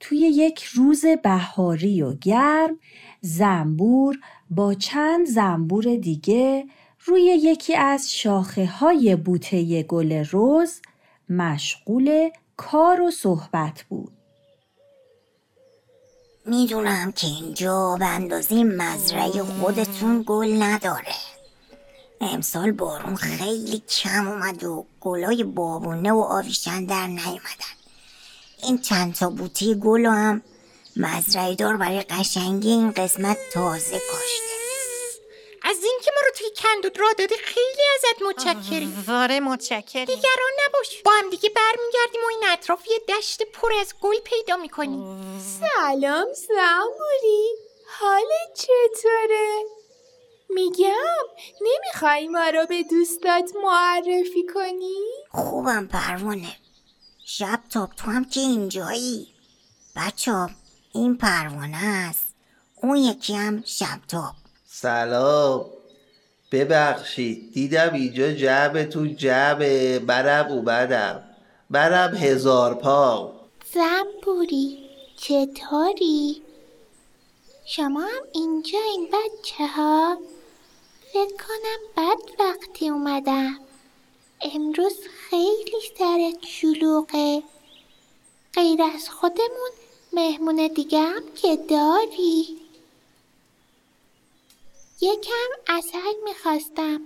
توی 0.00 0.18
یک 0.18 0.62
روز 0.62 1.04
بهاری 1.22 2.02
و 2.02 2.14
گرم 2.14 2.78
زنبور 3.20 4.18
با 4.50 4.74
چند 4.74 5.26
زنبور 5.26 5.96
دیگه 5.96 6.66
روی 7.04 7.22
یکی 7.22 7.74
از 7.74 8.12
شاخه 8.12 8.66
های 8.66 9.16
بوته 9.16 9.82
گل 9.82 10.24
روز 10.24 10.80
مشغول 11.28 12.30
کار 12.56 13.00
و 13.00 13.10
صحبت 13.10 13.84
بود. 13.88 14.17
می‌دونم 16.48 17.12
که 17.12 17.26
اینجا 17.26 17.96
به 17.98 18.06
اندازه 18.06 18.64
مزرعه 18.64 19.42
خودتون 19.42 20.24
گل 20.26 20.62
نداره. 20.62 21.14
امسال 22.20 22.72
بارون 22.72 23.16
خیلی 23.16 23.82
کم 23.88 24.28
اومد 24.28 24.64
و 24.64 24.86
گلای 25.00 25.44
بابونه 25.44 26.12
و 26.12 26.18
آویشن 26.18 26.84
در 26.84 27.06
نیومدن. 27.06 27.74
این 28.62 28.78
چند 28.78 29.14
تا 29.14 29.30
بوته 29.30 29.74
گل 29.74 30.06
هم 30.06 30.42
مزرعه 30.96 31.54
دار 31.54 31.76
برای 31.76 32.00
قشنگی 32.00 32.70
این 32.70 32.90
قسمت 32.90 33.36
تازه 33.52 34.00
کاشته 34.12 34.47
از 35.70 35.76
اینکه 35.84 36.10
ما 36.14 36.20
رو 36.26 36.32
توی 36.38 36.50
کندود 36.56 37.00
را 37.00 37.12
دادی 37.18 37.34
خیلی 37.34 37.82
ازت 37.94 38.22
متشکریم. 38.22 39.04
واره 39.06 39.40
متشکریم. 39.40 40.04
دیگران 40.04 40.52
نباش. 40.66 41.02
با 41.04 41.12
هم 41.12 41.30
دیگه 41.30 41.48
برمیگردیم 41.48 42.20
و 42.24 42.26
این 42.30 42.44
اطراف 42.52 42.86
یه 42.86 43.16
دشت 43.16 43.42
پر 43.42 43.72
از 43.80 43.94
گل 44.00 44.18
پیدا 44.24 44.56
می‌کنیم. 44.56 45.20
سلام 45.60 46.26
زنبوری 46.32 47.48
حالت 48.00 48.54
چطوره؟ 48.54 49.62
میگم 50.50 51.24
نمی‌خوای 51.60 52.28
ما 52.28 52.48
رو 52.48 52.66
به 52.66 52.82
دوستات 52.82 53.50
معرفی 53.62 54.46
کنی؟ 54.54 54.96
خوبم 55.30 55.86
پروانه. 55.86 56.56
شب 57.26 57.60
تاب 57.72 57.90
تو 57.96 58.10
هم 58.10 58.24
که 58.24 58.40
اینجایی. 58.40 59.34
بچه 59.96 60.32
این 60.94 61.16
پروانه 61.16 61.84
است. 61.84 62.34
اون 62.82 62.96
یکی 62.96 63.34
هم 63.34 63.62
شب 63.66 63.98
تاب. 64.08 64.34
سلام. 64.82 65.66
ببخشید 66.52 67.52
دیدم 67.52 67.90
اینجا 67.94 68.32
جعبه 68.32 68.84
تو 68.84 69.06
جعبه 69.06 69.98
برم 69.98 70.46
اومدم. 70.52 71.24
برم 71.70 72.14
هزار 72.14 72.74
پا 72.74 73.32
زنبوری 73.74 74.78
چطوری؟ 75.16 76.42
شما 77.66 78.00
هم 78.00 78.22
اینجا 78.32 78.78
این 78.94 79.06
بچه 79.06 79.66
ها؟ 79.66 80.16
فکر 81.12 81.36
کنم 81.48 81.80
بد 81.96 82.40
وقتی 82.40 82.88
اومدم. 82.88 83.58
امروز 84.54 84.96
خیلی 85.30 85.80
سرت 85.98 86.46
شلوغه. 86.46 87.42
غیر 88.54 88.82
از 88.82 89.10
خودمون 89.10 89.70
مهمون 90.12 90.70
دیگه 90.74 91.00
هم 91.00 91.22
که 91.34 91.56
داری. 91.56 92.67
یکم 95.00 95.50
اصل 95.66 96.14
می‌خواستم 96.24 97.00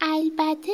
البته 0.00 0.72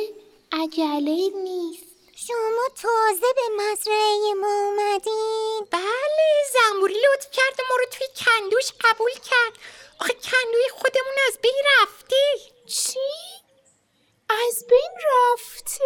عجله 0.51 1.29
نیست 1.43 1.83
شما 2.15 2.67
تازه 2.81 3.33
به 3.35 3.63
مزرعه 3.63 4.33
ما 4.41 4.53
اومدین 4.65 5.67
بله 5.71 6.29
زنبوری 6.53 6.93
لطف 6.93 7.31
کرد 7.31 7.59
و 7.59 7.63
ما 7.69 7.75
رو 7.75 7.85
توی 7.91 8.07
کندوش 8.25 8.71
قبول 8.81 9.11
کرد 9.11 9.53
آخه 9.99 10.13
کندوی 10.13 10.69
خودمون 10.71 11.15
از 11.27 11.37
بین 11.41 11.61
رفته 11.81 12.15
چی؟ 12.67 12.99
از 14.29 14.65
بین 14.69 14.91
رفته؟ 15.11 15.83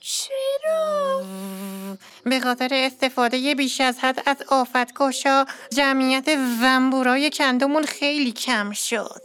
چرا؟ 0.00 1.22
به 2.24 2.40
خاطر 2.40 2.68
استفاده 2.72 3.54
بیش 3.54 3.80
از 3.80 3.98
حد 3.98 4.22
از 4.26 4.36
آفتکشا 4.48 5.44
جمعیت 5.72 6.36
زنبورای 6.60 7.30
کندومون 7.30 7.84
خیلی 7.84 8.32
کم 8.32 8.72
شد. 8.72 9.22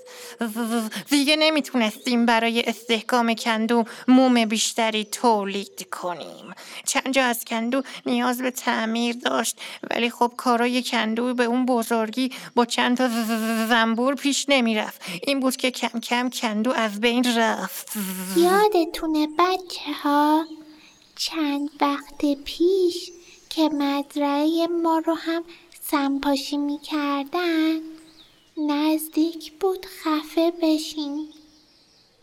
دیگه 1.09 1.35
نمی‌تونستیم 1.35 2.25
برای 2.25 2.61
استحکام 2.61 3.33
کندو 3.33 3.83
موم 4.07 4.45
بیشتری 4.45 5.05
تولید 5.05 5.89
کنیم. 5.91 6.53
چند 6.85 7.13
جا 7.13 7.23
از 7.23 7.45
کندو 7.45 7.81
نیاز 8.05 8.41
به 8.41 8.51
تعمیر 8.51 9.15
داشت 9.15 9.57
ولی 9.91 10.09
خب 10.09 10.33
کارای 10.37 10.83
کندو 10.83 11.33
به 11.33 11.43
اون 11.43 11.65
بزرگی 11.65 12.31
با 12.55 12.65
چند 12.65 12.97
تا 12.97 13.09
زنبور 13.69 14.15
پیش 14.15 14.45
نمی‌رفت. 14.49 15.01
این 15.23 15.39
بود 15.39 15.55
که 15.55 15.71
کم 15.71 15.99
کم 15.99 16.29
کندو 16.29 16.71
از 16.71 17.01
بین 17.01 17.37
رفت. 17.37 17.91
یادتونه 18.37 19.27
بچه 19.39 19.93
ها 20.03 20.45
چند 21.19 21.69
وقت 21.81 22.25
پیش 22.43 23.11
که 23.49 23.69
مزرعه 23.69 24.67
ما 24.67 24.99
رو 24.99 25.13
هم 25.13 25.43
سنپاشی 25.81 26.57
می‌کردن 26.57 27.79
نزدیک 28.57 29.51
بود 29.59 29.85
خفه 29.85 30.53
بشین 30.61 31.27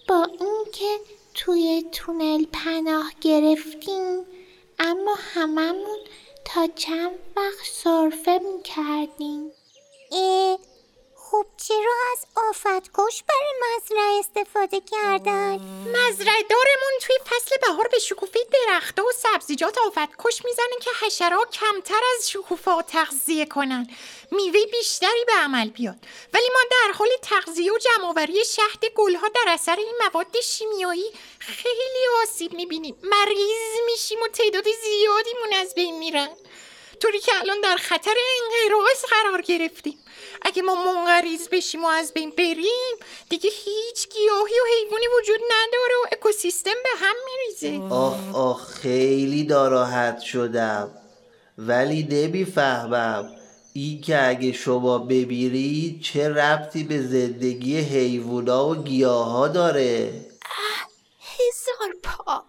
با 0.09 0.25
اینکه 0.25 1.01
توی 1.35 1.85
تونل 1.93 2.45
پناه 2.53 3.13
گرفتیم 3.21 4.25
اما 4.79 5.15
هممون 5.19 5.99
تا 6.45 6.67
چند 6.67 7.19
وقت 7.37 7.67
سرفه 7.73 8.41
می‌کردیم. 8.55 9.51
اه 10.13 10.59
خب 11.31 11.47
چرا 11.69 11.95
از 12.13 12.27
آفتکش 12.49 13.23
برای 13.29 13.53
مزرعه 13.63 14.19
استفاده 14.19 14.81
کردن؟ 14.81 15.55
مزرعه 15.87 16.43
دارمون 16.43 16.93
توی 17.01 17.17
فصل 17.27 17.57
بهار 17.63 17.89
به 17.89 17.99
شکوفه 17.99 18.39
درختها 18.53 19.07
و 19.07 19.13
سبزیجات 19.13 19.79
آفتکش 19.79 20.45
می‌زنن 20.45 20.79
که 20.81 20.91
حشرات 21.03 21.51
کمتر 21.51 22.01
از 22.17 22.31
شکوفه 22.31 22.83
تغذیه 22.83 23.47
کنن. 23.47 23.87
میوه 24.31 24.67
بیشتری 24.73 25.25
به 25.27 25.33
عمل 25.33 25.69
بیاد. 25.69 25.97
ولی 26.35 26.49
ما 26.55 26.61
در 26.71 26.93
حال 26.93 27.09
تغذیه 27.23 27.73
و 27.73 27.79
جمعآوری 27.79 28.45
شهد 28.45 28.85
گلها 28.95 29.29
در 29.29 29.45
اثر 29.47 29.77
این 29.77 29.95
مواد 30.01 30.41
شیمیایی 30.41 31.13
خیلی 31.39 32.07
آسیب 32.23 32.53
می‌بینیم. 32.53 32.99
مریض 33.03 33.81
میشیم 33.87 34.23
و 34.23 34.29
تعداد 34.29 34.65
زیادیمون 34.65 35.53
از 35.53 35.75
بین 35.75 35.99
میرن. 35.99 36.29
طوری 37.01 37.21
که 37.21 37.33
الان 37.41 37.61
در 37.61 37.77
خطر 37.77 38.15
انقراض 38.43 39.05
قرار 39.11 39.41
گرفتیم. 39.41 40.06
اگه 40.43 40.63
ما 40.63 40.75
منقریض 40.85 41.49
بشیم 41.49 41.85
و 41.85 41.89
از 41.89 42.13
بین 42.13 42.31
بریم 42.31 42.97
دیگه 43.29 43.51
هیچ 43.51 44.09
گیاهی 44.09 44.55
و 44.55 44.65
حیوانی 44.77 45.07
وجود 45.19 45.41
نداره 45.41 45.95
و 46.05 46.07
اکوسیستم 46.13 46.75
به 46.83 46.91
هم 46.99 47.15
میریزه. 47.27 47.95
آخ 47.95 48.35
آخ 48.35 48.69
خیلی 48.69 49.43
ناراحت 49.43 50.21
شدم. 50.21 50.91
ولی 51.59 52.03
نمی‌فهمم 52.11 53.37
این 53.73 54.01
که 54.01 54.29
اگه 54.29 54.53
شما 54.53 54.99
بمیرید 54.99 56.03
چه 56.03 56.29
ربطی 56.29 56.85
به 56.85 57.03
زندگی 57.03 57.79
حیوونا 57.79 58.69
و 58.69 58.75
گیاها 58.75 59.49
داره؟ 59.49 60.27
هزار 61.21 61.95
پا. 62.03 62.45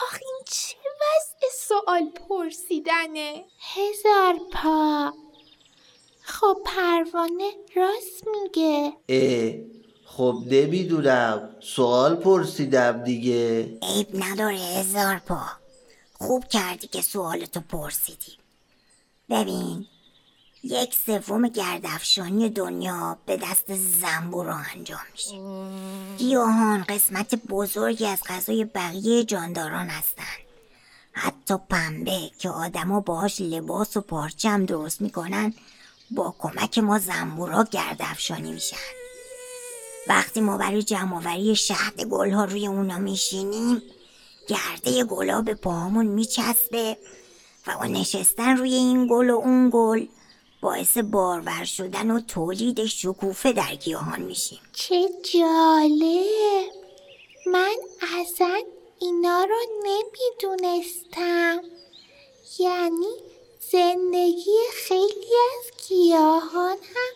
آخ 0.00 0.18
این 0.20 0.44
چه 0.50 0.76
وضع 1.00 1.54
سوال 1.58 2.10
پرسیدنه؟ 2.28 3.44
هزار 3.74 4.34
پا. 4.52 5.12
خب 6.28 6.56
پروانه 6.64 7.50
راست 7.76 8.24
میگه. 8.26 8.92
اه 9.08 9.54
خب 10.06 10.42
نمی‌دونم. 10.46 11.48
سوال 11.60 12.16
پرسیدم 12.16 13.04
دیگه. 13.04 13.78
عیب 13.82 14.08
نداره 14.12 14.56
هزار 14.56 15.18
پا. 15.18 15.40
خوب 16.12 16.44
کردی 16.44 16.86
که 16.86 17.02
سوالتو 17.02 17.60
پرسیدی. 17.60 18.32
ببین 19.30 19.86
یک 20.62 20.94
سوم 21.06 21.48
گردافشانی 21.48 22.48
دنیا 22.48 23.18
به 23.26 23.36
دست 23.36 23.74
زنبورا 23.74 24.56
انجام 24.74 25.00
میشه. 25.12 25.40
گیاهان 26.18 26.84
قسمت 26.88 27.34
بزرگی 27.34 28.06
از 28.06 28.22
غذای 28.26 28.64
بقیه 28.64 29.24
جانداران 29.24 29.86
هستند 29.86 30.48
حتی 31.12 31.54
پنبه 31.70 32.30
که 32.38 32.48
آدما 32.48 33.00
باهاش 33.00 33.40
لباس 33.40 33.96
و 33.96 34.00
پارچه 34.00 34.48
هم 34.48 34.66
درست 34.66 35.00
می‌کنن 35.00 35.54
با 36.10 36.34
کمک 36.38 36.78
ما 36.78 36.98
زنبورا 36.98 37.64
گردافشانی 37.70 38.52
میشن. 38.52 38.76
وقتی 40.06 40.40
ما 40.40 40.58
برای 40.58 40.82
جمعآوری 40.82 41.56
شهد 41.56 42.04
گلها 42.04 42.44
روی 42.44 42.66
اونا 42.66 42.98
میشینیم 42.98 43.82
گرده 44.48 45.04
گلا 45.04 45.42
به 45.42 45.54
پاهامون 45.54 46.06
میچسبه 46.06 46.96
و 47.66 47.78
با 47.78 47.84
نشستن 47.84 48.56
روی 48.56 48.74
این 48.74 49.06
گل 49.10 49.30
و 49.30 49.36
اون 49.36 49.70
گل 49.72 50.06
باعث 50.60 50.98
بارور 50.98 51.64
شدن 51.64 52.10
و 52.10 52.20
تولید 52.20 52.86
شکوفه 52.86 53.52
در 53.52 53.74
گیاهان 53.74 54.22
میشیم. 54.22 54.58
چه 54.72 55.08
جالب! 55.32 56.72
من 57.46 57.74
اصلا 58.20 58.60
اینا 59.00 59.44
رو 59.44 59.56
نمی‌دونستم. 59.84 61.62
یعنی 62.58 63.06
زندگی 63.72 64.58
خیلی 64.72 65.34
از 65.50 65.88
گیاهان 65.88 66.76
هم 66.76 67.14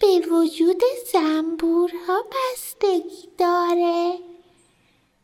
به 0.00 0.26
وجود 0.26 0.82
زنبورها 1.12 2.22
بستگی 2.22 3.28
داره. 3.38 4.18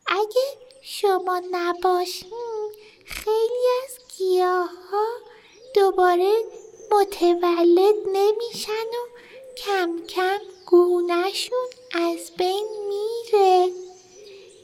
اگه 0.07 0.57
شما 0.81 1.41
نباشین 1.51 2.71
خیلی 3.05 3.67
از 3.83 4.17
گیاه 4.17 4.69
ها 4.91 5.05
دوباره 5.75 6.31
متولد 6.91 7.95
نمیشن 8.13 8.71
و 8.71 9.07
کم 9.57 10.05
کم 10.07 10.39
گونهشون 10.65 11.67
از 11.93 12.31
بین 12.37 12.67
میره. 12.87 13.71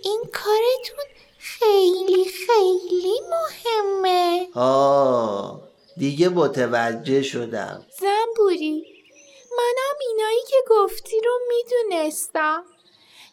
این 0.03 0.21
کارتون 0.33 1.05
خیلی 1.37 2.25
خیلی 2.25 3.21
مهمه. 3.29 4.47
آه. 4.55 5.68
دیگه 5.97 6.29
متوجه 6.29 7.21
شدم. 7.21 7.85
زنبوری 7.99 8.85
منم 9.57 9.97
اینایی 10.09 10.41
که 10.49 10.57
گفتی 10.69 11.21
رو 11.21 11.39
می‌دونستم. 11.49 12.63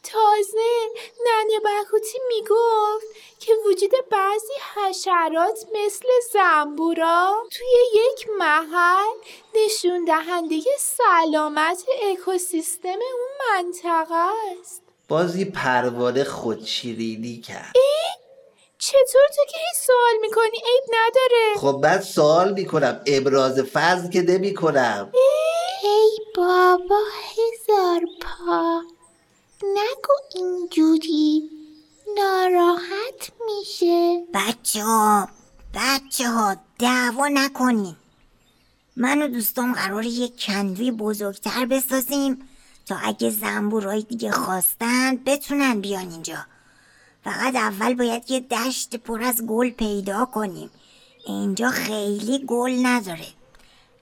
تازه 0.02 0.88
ننه 1.26 1.60
بکوتی 1.64 2.18
می‌گفت 2.28 3.06
که 3.40 3.52
وجود 3.66 3.92
بعضی 4.10 4.52
حشرات 4.74 5.66
مثل 5.74 6.08
زنبورا 6.32 7.34
توی 7.52 7.66
یک 7.94 8.28
محل 8.38 9.14
نشون 9.54 10.04
دهنده 10.04 10.60
سلامت 10.78 11.84
اکوسیستم 12.02 12.88
اون 12.88 13.30
منطقه 13.50 14.14
است. 14.60 14.82
بازی 15.08 15.44
پروانه 15.44 16.24
خودشیرینی 16.24 17.40
کرد. 17.40 17.72
چطور 18.86 19.28
تو 19.36 19.42
که 19.52 19.58
هیچ 19.58 19.86
سوال 19.86 20.20
می‌کنی؟ 20.22 20.56
عیب 20.56 20.84
نداره. 20.88 21.56
خب 21.56 21.80
بعد 21.80 22.00
سوال 22.00 22.52
می‌کنم. 22.52 23.00
ابراز 23.06 23.60
فضل 23.60 24.10
که 24.10 24.22
نمی 24.22 24.54
کنم 24.54 25.12
ای 25.82 26.18
بابا 26.36 27.00
هزار 27.30 28.00
پا. 28.22 28.82
نگو 29.62 30.14
اینجوری. 30.34 31.50
ناراحت 32.16 33.30
میشه. 33.46 34.24
بچه 34.34 34.82
ها 34.82 35.28
بچه 35.74 36.28
ها 36.28 36.56
دعوا 36.78 37.28
نکنین. 37.28 37.96
من 38.96 39.22
و 39.22 39.28
دوستام 39.28 39.74
قرار 39.74 40.06
یک 40.06 40.44
کندوی 40.46 40.90
بزرگتر 40.90 41.66
بسازیم 41.66 42.48
تا 42.86 42.96
اگه 43.02 43.30
زنبورای 43.30 44.02
دیگه 44.02 44.30
خواستن 44.30 45.16
بتونن 45.26 45.80
بیان 45.80 46.10
اینجا. 46.10 46.38
فقط 47.26 47.56
اول 47.56 47.94
باید 47.94 48.30
یه 48.30 48.40
دشت 48.40 48.96
پر 48.96 49.22
از 49.22 49.46
گل 49.46 49.70
پیدا 49.70 50.24
کنیم. 50.24 50.70
اینجا 51.26 51.68
خیلی 51.68 52.44
گل 52.46 52.76
نداره. 52.82 53.26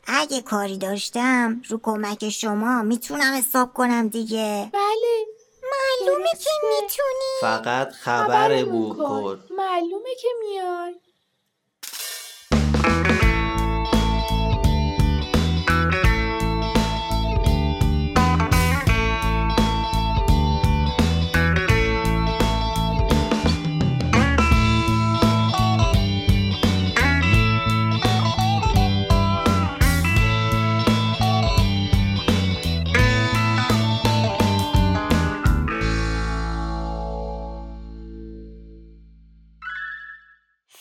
اگه 0.07 0.43
کاری 0.43 0.79
داشتم 0.79 1.63
رو 1.69 1.81
کمک 1.83 2.29
شما 2.29 2.83
می‌تونم 2.83 3.35
حساب 3.35 3.75
کنم 3.75 4.09
دیگه. 4.09 4.71
بله. 4.73 5.27
معلومه 5.73 6.31
که 6.31 6.51
می‌تونی. 6.69 7.41
فقط 7.41 7.93
خبرمون 7.93 8.97
کن. 8.97 9.45
معلومه 9.57 10.15
که 10.23 10.29
میای. 10.41 10.95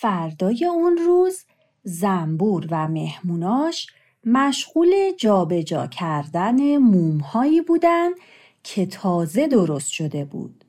فردای 0.04 0.66
اون 0.66 0.98
روز 0.98 1.46
زنبور 1.84 2.68
و 2.72 2.88
مهموناش 2.88 3.88
مشغول 4.26 5.12
جابجا 5.18 5.88
کردن 5.88 6.78
مومهایی 6.78 7.62
بودن 7.62 8.10
که 8.64 8.86
تازه 8.86 9.48
درست 9.48 9.92
شده 9.92 10.26
بود. 10.26 10.66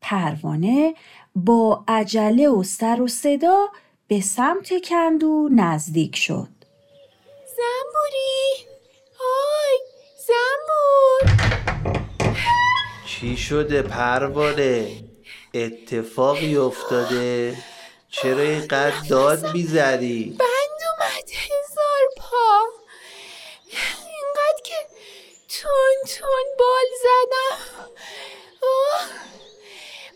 پروانه 0.00 0.94
با 1.34 1.84
عجله 1.88 2.48
و 2.48 2.62
سر 2.62 3.02
و 3.02 3.08
صدا 3.08 3.66
به 4.06 4.20
سمت 4.20 4.72
کندو 4.88 5.48
نزدیک 5.52 6.16
شد. 6.16 6.48
زنبوری 7.56 8.66
های 9.18 9.78
زنبور 10.26 11.48
چی 13.06 13.36
شده 13.36 13.82
پروانه 13.82 14.88
اتفاقی 15.54 16.56
افتاده 16.56 17.56
چرا 18.22 18.40
اینقدر 18.40 19.00
داد 19.08 19.52
می‌زنی 19.52 20.24
بند 20.24 20.80
اومد 20.90 21.30
هزار 21.30 22.04
پا. 22.16 22.60
اینقدر 23.70 24.62
که 24.64 24.76
تون 25.48 26.16
تون 26.18 26.44
بال 26.58 26.86
زدم. 27.02 27.88
آه. 28.62 29.08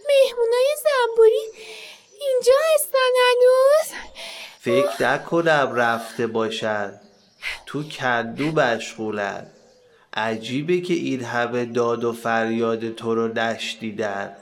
مهمونای 0.09 0.77
زنبوری 0.85 1.51
اینجا 2.21 2.53
هستن 2.75 2.99
هنوز. 3.29 4.01
فکر 4.61 5.03
نکنم 5.03 5.73
رفته 5.75 6.27
باشن. 6.27 7.01
تو 7.67 7.89
کندو 7.89 8.45
مشغولن. 8.45 9.51
عجیبه 10.13 10.81
که 10.81 10.95
این 10.95 11.25
همه 11.25 11.65
داد 11.65 12.05
و 12.05 12.13
فریاد 12.13 12.95
تو 12.95 13.15
رو 13.15 13.29
نشنیدن. 13.29 14.37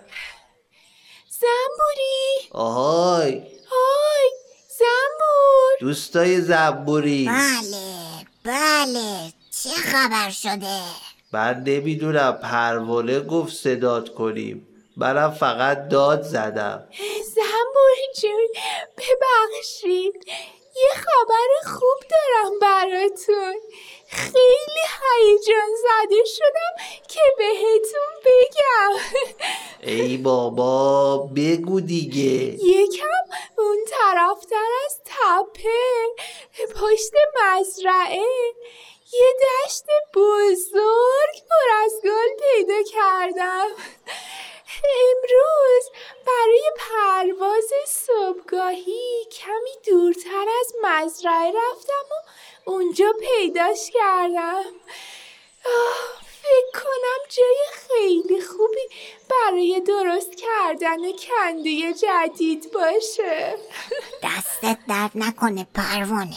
زنبوری. 1.29 2.36
آهای. 2.57 3.33
های 3.71 4.31
زنبور. 4.79 5.77
دوستای 5.81 6.41
زنبوری. 6.41 7.29
بله 7.29 8.27
بله. 8.45 9.33
چه 9.63 9.69
خبر 9.69 10.31
شده؟ 10.31 10.81
من 11.33 11.63
نمی‌دونم 11.67 12.33
پروانه 12.43 13.21
گفت 13.21 13.57
صدات 13.57 14.15
کنیم. 14.15 14.67
منم 14.97 15.31
فقط 15.31 15.89
داد 15.89 16.23
زدم. 16.23 16.89
زنبوری 17.35 18.09
جون 18.21 18.49
ببخشید. 18.97 20.27
یه 20.77 20.91
خبر 20.95 21.71
خوب 21.79 22.11
دارم 22.11 22.59
براتون. 22.61 23.55
خیلی 24.09 24.85
هیجان 25.03 25.71
زده 25.83 26.25
شدم 26.25 26.85
که 27.09 27.21
بهتون 27.39 28.13
بگم. 28.25 28.93
ای 29.83 30.17
بابا 30.17 31.17
بگو 31.37 31.81
دیگه. 31.81 32.65
یکم 32.65 33.25
اون 33.59 33.79
طرفتر 33.87 34.71
از 34.87 35.01
تپه 35.05 36.07
پشت 36.75 37.13
مزرعه. 37.43 38.55
یه 39.13 39.29
دشت 39.43 39.85
بزرگ 40.15 41.35
پر 41.49 41.85
از 41.85 41.93
گل 42.05 42.45
پیدا 42.45 42.83
کردم 42.93 43.69
امروز 44.85 45.91
برای 46.27 46.71
پرواز 46.77 47.71
صبحگاهی 47.89 49.25
کمی 49.33 49.77
دورتر 49.87 50.47
از 50.61 50.73
مزرعه 50.83 51.49
رفتم 51.49 52.07
و 52.11 52.71
اونجا 52.71 53.13
پیداش 53.39 53.91
کردم. 53.95 54.63
آه، 55.67 56.27
فکر 56.43 56.81
کنم 56.83 57.29
جای 57.29 57.57
خیلی 57.73 58.43
خوبی 58.43 58.81
برای 59.31 59.83
درست 59.87 60.31
کردن 60.37 60.97
کنده 60.97 61.95
جدید 61.95 62.67
باشه. 62.75 63.57
دستت 64.23 64.79
درد 64.89 65.11
نکنه 65.15 65.67
پروانه. 65.75 66.37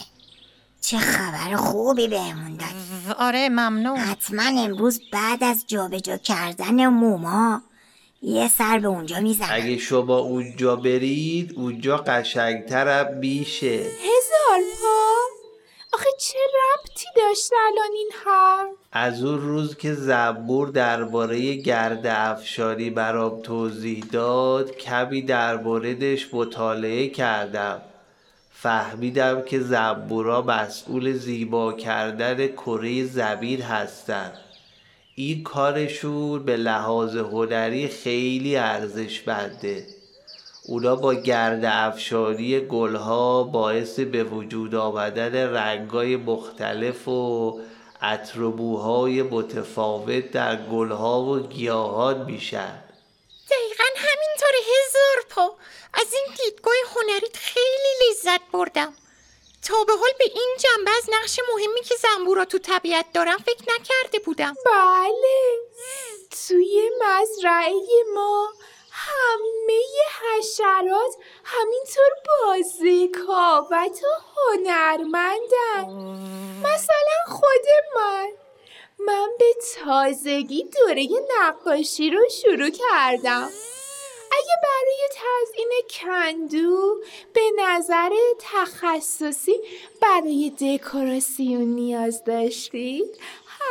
چه 0.80 0.98
خبر 0.98 1.56
خوبی 1.56 2.08
بهمون 2.08 2.56
دادی. 2.56 3.14
آره 3.18 3.48
ممنون. 3.48 3.96
حتما 3.96 4.62
امروز 4.62 5.00
بعد 5.12 5.44
از 5.44 5.64
جابجا 5.66 6.16
کردن 6.16 6.86
موما 6.86 7.62
یه 8.22 8.48
سر 8.48 8.78
به 8.78 8.88
اونجا 8.88 9.20
می‌زنم 9.20 9.48
اگه 9.50 9.78
شما 9.78 10.18
اونجا 10.18 10.76
برید 10.76 11.52
اونجا 11.56 11.96
قشنگترم 11.96 13.18
میشه. 13.18 13.76
هزار 13.76 14.60
پا 14.82 15.39
آخه 15.92 16.08
چه 16.18 16.38
ربطی 16.38 17.06
داشت 17.16 17.50
الان 17.68 17.90
این 17.94 18.10
حرف؟ 18.24 18.68
از 18.92 19.24
اون 19.24 19.40
روز 19.40 19.76
که 19.76 19.94
زنبور 19.94 20.68
درباره 20.68 21.54
گرد 21.54 22.06
افشاری 22.06 22.90
برام 22.90 23.42
توضیح 23.42 24.04
داد 24.12 24.76
کمی 24.76 25.22
در 25.22 25.56
موردش 25.56 26.34
مطالعه 26.34 27.08
کردم. 27.08 27.82
فهمیدم 28.50 29.42
که 29.42 29.60
زنبورا 29.60 30.42
مسئول 30.42 31.12
زیبا 31.12 31.72
کردن 31.72 32.46
کره 32.46 33.04
زمین 33.04 33.62
هستند 33.62 34.38
این 35.14 35.42
کارشون 35.42 36.44
به 36.44 36.56
لحاظ 36.56 37.16
هنری 37.16 37.88
خیلی 37.88 38.56
ارزشمنده. 38.56 39.86
اونا 40.70 40.96
با 40.96 41.14
گرد 41.14 41.64
افشاری 41.64 42.60
گلها 42.60 43.42
باعث 43.42 44.00
به 44.00 44.24
وجود 44.24 44.74
آمدن 44.74 45.34
رنگای 45.34 46.16
مختلف 46.16 47.08
و 47.08 47.60
عطربوهای 48.02 49.22
متفاوت 49.22 50.30
در 50.30 50.56
گلها 50.56 51.22
و 51.22 51.38
گیاهان 51.38 52.24
میشن. 52.24 52.82
دقیقا 53.50 53.84
همینطور 53.96 54.54
هزار 54.60 55.24
پا. 55.30 55.56
از 55.94 56.06
این 56.12 56.34
دیدگاه 56.44 56.74
هنریت 56.96 57.36
خیلی 57.36 58.10
لذت 58.10 58.40
بردم. 58.52 58.92
تا 59.62 59.84
به 59.84 59.92
حال 59.92 60.10
به 60.18 60.24
این 60.24 60.56
جنبه 60.58 60.90
از 60.90 61.04
نقش 61.12 61.40
مهمی 61.54 61.82
که 61.82 61.94
زنبورا 61.94 62.44
تو 62.44 62.58
طبیعت 62.58 63.06
دارن 63.14 63.36
فکر 63.36 63.62
نکرده 63.62 64.18
بودم. 64.24 64.54
بله. 64.66 65.58
توی 66.48 66.90
مزرعه 67.00 67.74
ما 68.14 68.48
همه 69.06 69.82
حشرات 70.20 71.14
همینطور 71.44 72.10
با 72.26 72.56
ذکاوت 72.62 74.00
و 74.02 74.22
هنرمندن. 74.36 75.84
مثلا 76.58 77.18
خود 77.26 77.66
من. 77.96 78.28
من 79.06 79.28
به 79.38 79.54
تازگی 79.84 80.64
دوره 80.64 81.08
نقاشی 81.40 82.10
رو 82.10 82.28
شروع 82.28 82.70
کردم. 82.70 83.50
اگه 84.32 84.54
برای 84.62 85.08
تزیین 85.10 85.72
کندو 85.90 87.02
به 87.32 87.40
نظر 87.58 88.10
تخصصی 88.38 89.60
برای 90.00 90.50
دکوراسیون 90.50 91.62
نیاز 91.62 92.24
داشتید 92.24 93.20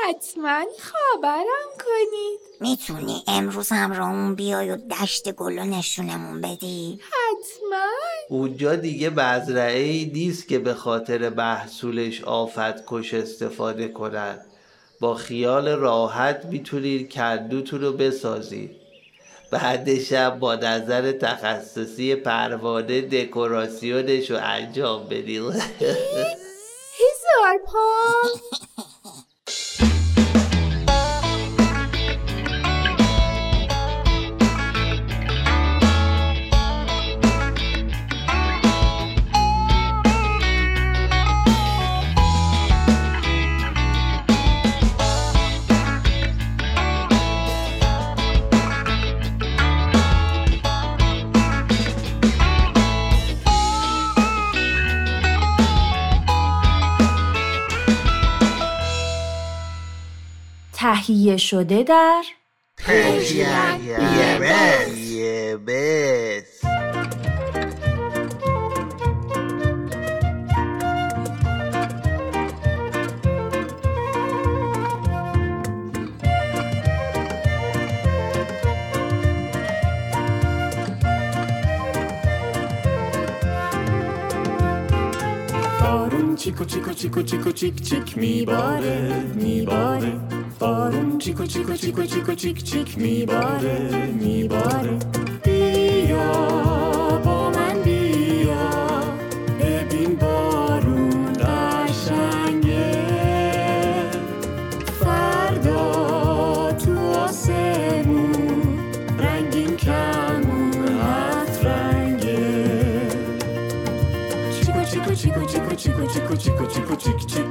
حتما 0.03 0.65
خبرم 0.79 1.69
کنید. 1.85 2.39
می‌تونی 2.59 3.23
امروز 3.27 3.69
همراهمون 3.69 4.35
بیای 4.35 4.71
و 4.71 4.75
دشت 4.75 5.31
گلو 5.31 5.63
نشونمون 5.63 6.41
بدی؟ 6.41 6.99
حتما. 7.01 7.85
اونجا 8.29 8.75
دیگه 8.75 9.09
مزرعه 9.09 9.81
ای 9.81 10.11
نیست 10.13 10.47
که 10.47 10.59
به 10.59 10.73
خاطر 10.73 11.29
محصولش 11.29 12.23
آفت 12.23 12.85
کش 12.87 13.13
استفاده 13.13 13.87
کنن. 13.87 14.39
با 14.99 15.15
خیال 15.15 15.69
راحت 15.69 16.45
می‌تونید 16.45 17.13
کندوتون 17.13 17.81
رو 17.81 17.93
بسازید 17.93 18.71
بعدش 19.51 20.13
هم 20.13 20.39
با 20.39 20.55
نظر 20.55 21.11
تخصصی 21.11 22.15
پروانه 22.15 23.01
دکوراسیونش 23.01 24.31
رو 24.31 24.37
انجام 24.41 25.05
بدید 25.09 25.41
هزار 26.99 27.57
پا. 27.65 27.89
تهیه 61.09 61.37
شده 61.37 61.83
در 61.83 62.23
یه 65.09 65.57
بس. 65.57 66.65
بارون 85.81 86.35
چیکو 86.35 86.65
چیکو 86.65 86.93
چیکو 86.93 87.21
چیکو 87.21 87.51
چیک 87.51 87.81
چیک 87.81 88.17
میباره 88.17 89.23
میباره. 89.35 90.38
بارون 90.59 91.17
چیکو 91.17 91.45
چیکو 91.45 91.73
چیکو 91.73 92.03
چیکو 92.05 92.35
چیک 92.35 92.63
چیک 92.63 92.97
میباره 92.97 94.05
میباره 94.21 94.97
بیا 95.43 96.27
با 97.25 97.49
من 97.49 97.81
بیا 97.83 98.69
ببین 99.59 100.15
بارون 100.15 101.33
قشنگه 101.33 102.91
فردا 104.99 106.71
تو 106.71 106.99
آسمون 106.99 108.79
رنگین 109.19 109.75
کمون 109.77 110.73
هفت 110.99 111.65
رنگه 111.65 113.07
چیکو 114.61 114.83
چیکو 114.83 115.13
چیکو 115.13 115.75
چیکو 115.75 115.75
چیکو 115.75 116.35
چیکو 116.35 116.65
چیکو 116.65 116.95
چیک 116.95 117.25
چیک 117.25 117.48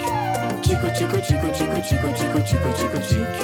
چیک 0.63 0.81
چیکو 0.89 1.19
چیکو 1.21 1.21
چیکو 1.21 1.49
چیکو 1.51 1.79
چیکو 1.89 2.13
چیکو 2.19 2.41
چیکو 2.49 2.71
چیکو 2.79 3.01
چیک 3.09 3.35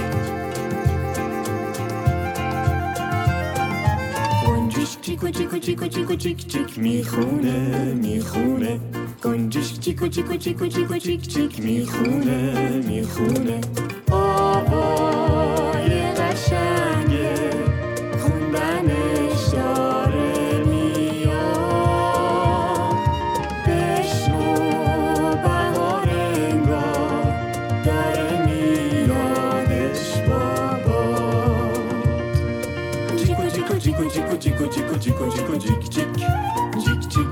گنجش 4.47 4.97
چیکو 5.03 5.29
چیکو 5.31 5.59
چیکو 5.59 5.87
چیکو 5.89 6.15
چیک 6.17 6.47
چیک 6.47 6.79
می‌خونه 6.79 7.95
می‌خونه 7.95 8.81
گنجش 9.25 9.79
چیکو 9.81 10.09
چیکو 10.09 10.37
چیکو 10.37 10.67
چیکو 10.69 10.99
چیک 10.99 11.23
چیک 11.29 11.61
می‌خونه 11.61 12.37
می‌خونه 12.89 13.61
چیکو 35.53 35.67
چیکو 35.69 35.88
چیک 35.93 36.09
چیک 36.83 37.09
چیک 37.09 37.31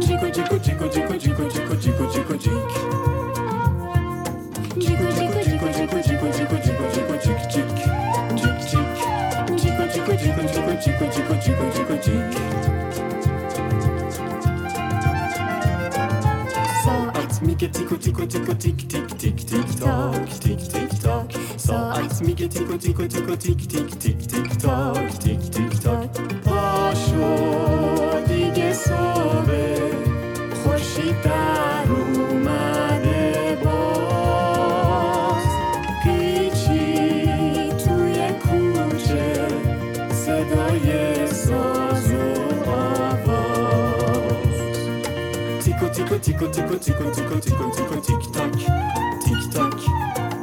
چیک 0.00 0.32
چیکو 0.34 0.58
چیکو 0.58 0.58
چیکو 0.58 0.88
چیکو 0.88 1.18
چیکو 1.18 1.48
چیکو 1.48 1.76
چیکو 1.76 2.06
چیکو 2.06 2.36
چیک 2.36 2.58
چیکو 4.80 5.08
چیکو 5.12 5.40
چیکو 5.42 5.68
چیکو 5.72 5.98
چیکو 6.02 6.28
چیکو 6.32 6.56
چیکو 6.64 6.86
چیکو 6.92 7.16
چیک 7.22 7.40
چیک 7.52 7.68
چیک 8.40 8.58
چیک 8.70 8.88
چیکو 9.60 9.84
چیکو 9.92 10.12
چیکو 10.16 10.42
چیکو 10.52 10.74
چیکو 10.82 11.06
چیکو 11.12 11.34
چیکو 11.44 11.66
چیکو 11.74 11.96
چیک 12.04 12.24
ساعت 16.84 17.42
میگه 17.42 17.68
تیکو 17.68 17.96
تیکو 17.96 18.26
تیکو 18.26 18.54
تیک 18.54 18.88
تیک 18.88 19.06
تیک 19.18 19.46
تیک 19.46 19.68
تاک 19.80 20.40
تیک 20.40 20.58
تیک 20.72 21.00
تاک 21.02 21.36
ساعت 21.56 22.22
میگه 22.22 22.48
تیکو 22.48 22.76
تیکو 22.76 23.06
تیکو 23.06 23.36
تیک 23.36 23.68
تیک 23.68 23.98
تیک 23.98 24.18
تیک 24.26 24.58
تاک 24.58 25.18
تیک 25.18 25.71
tico 46.22 46.48
tico 46.50 46.78
tico 46.78 47.10
tico 47.10 47.38
tico 47.40 47.70
tico 47.70 48.00
tic 48.00 48.30
tac 48.30 48.52
tic 49.24 49.48
tac 49.50 49.74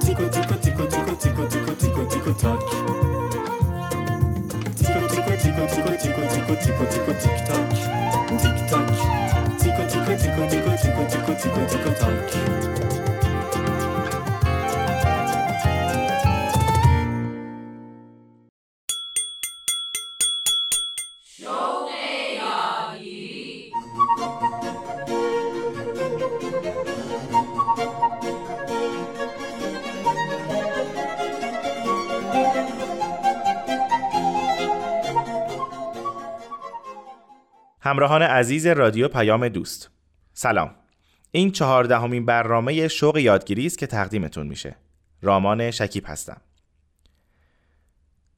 tico 0.03 0.29
tico 0.29 0.55
tico 0.59 0.85
tico 0.87 1.15
tico 1.15 1.45
tico 1.47 1.73
tico 1.75 2.05
tico 2.05 2.33
tac 2.33 2.59
tico 4.75 5.07
tico 5.07 5.33
tico 5.37 5.63
tico 5.71 5.95
tico 5.95 6.53
tico 6.59 6.83
tico 6.83 6.83
tico 6.91 7.13
tic 7.21 7.37
tac 7.47 7.67
tic 8.41 8.57
tac 8.69 8.87
tico 9.57 9.83
tico 9.87 10.11
tico 10.17 10.43
tico 10.49 10.71
tico 10.75 11.01
tico 11.07 11.33
tico 11.35 11.61
tico 11.65 11.89
tico 11.89 11.98
همراهان 37.99 38.21
عزیز 38.21 38.67
رادیو 38.67 39.07
پیام 39.07 39.47
دوست. 39.47 39.89
سلام. 40.33 40.71
این 41.31 41.51
چهاردهمین 41.51 42.25
برنامه 42.25 42.87
شوق 42.87 43.17
یادگیری 43.17 43.65
است 43.65 43.77
که 43.77 43.87
تقدیمتون 43.87 44.47
میشه. 44.47 44.75
رامان 45.21 45.71
شکیب 45.71 46.03
هستم. 46.07 46.37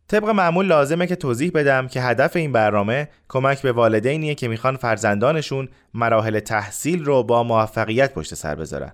طبق 0.07 0.29
معمول 0.29 0.65
لازمه 0.65 1.07
که 1.07 1.15
توضیح 1.15 1.51
بدم 1.51 1.87
که 1.87 2.01
هدف 2.01 2.35
این 2.35 2.51
برنامه 2.51 3.09
کمک 3.29 3.61
به 3.61 3.71
والدینیه 3.71 4.35
که 4.35 4.47
می‌خوان 4.47 4.77
فرزندانشون 4.77 5.69
مراحل 5.93 6.39
تحصیل 6.39 7.05
رو 7.05 7.23
با 7.23 7.43
موفقیت 7.43 8.13
پشت 8.13 8.33
سر 8.33 8.55
بذارن. 8.55 8.91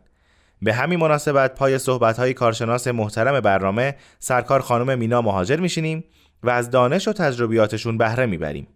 به 0.62 0.74
همین 0.74 1.00
مناسبت 1.00 1.56
پای 1.56 1.78
صحبت‌های 1.78 2.34
کارشناس 2.34 2.88
محترم 2.88 3.40
برنامه 3.40 3.96
سرکار 4.20 4.62
خانم 4.62 4.98
مینا 4.98 5.22
مهاجر 5.22 5.60
میشینیم 5.60 6.04
و 6.44 6.50
از 6.50 6.70
دانش 6.70 7.08
و 7.08 7.14
تجربیاتشون 7.14 7.98
بهره 7.98 8.26
می‌بریم. 8.26 8.68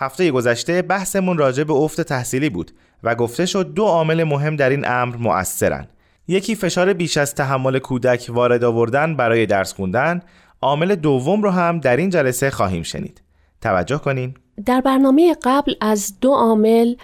هفته 0.00 0.30
گذشته 0.30 0.82
بحثمون 0.82 1.38
راجع 1.38 1.64
به 1.64 1.72
افت 1.72 2.00
تحصیلی 2.00 2.50
بود 2.50 2.70
و 3.02 3.14
گفته 3.14 3.46
شد 3.46 3.74
دو 3.74 3.84
عامل 3.84 4.24
مهم 4.24 4.56
در 4.56 4.70
این 4.70 4.88
امر 4.88 5.16
مؤثرن. 5.16 5.88
یکی 6.28 6.54
فشار 6.54 6.92
بیش 6.92 7.16
از 7.16 7.34
تحمل 7.34 7.78
کودک 7.78 8.26
وارد 8.28 8.64
آوردن 8.64 9.16
برای 9.16 9.46
درس 9.46 9.72
خوندن، 9.72 10.20
عامل 10.62 10.94
دوم 10.94 11.42
رو 11.42 11.50
هم 11.50 11.80
در 11.80 11.96
این 11.96 12.10
جلسه 12.10 12.50
خواهیم 12.50 12.82
شنید. 12.82 13.22
توجه 13.60 13.98
کنین. 13.98 14.34
در 14.66 14.80
برنامه 14.80 15.36
قبل 15.42 15.74
از 15.80 16.14
دو 16.20 16.32
عامل 16.32 16.94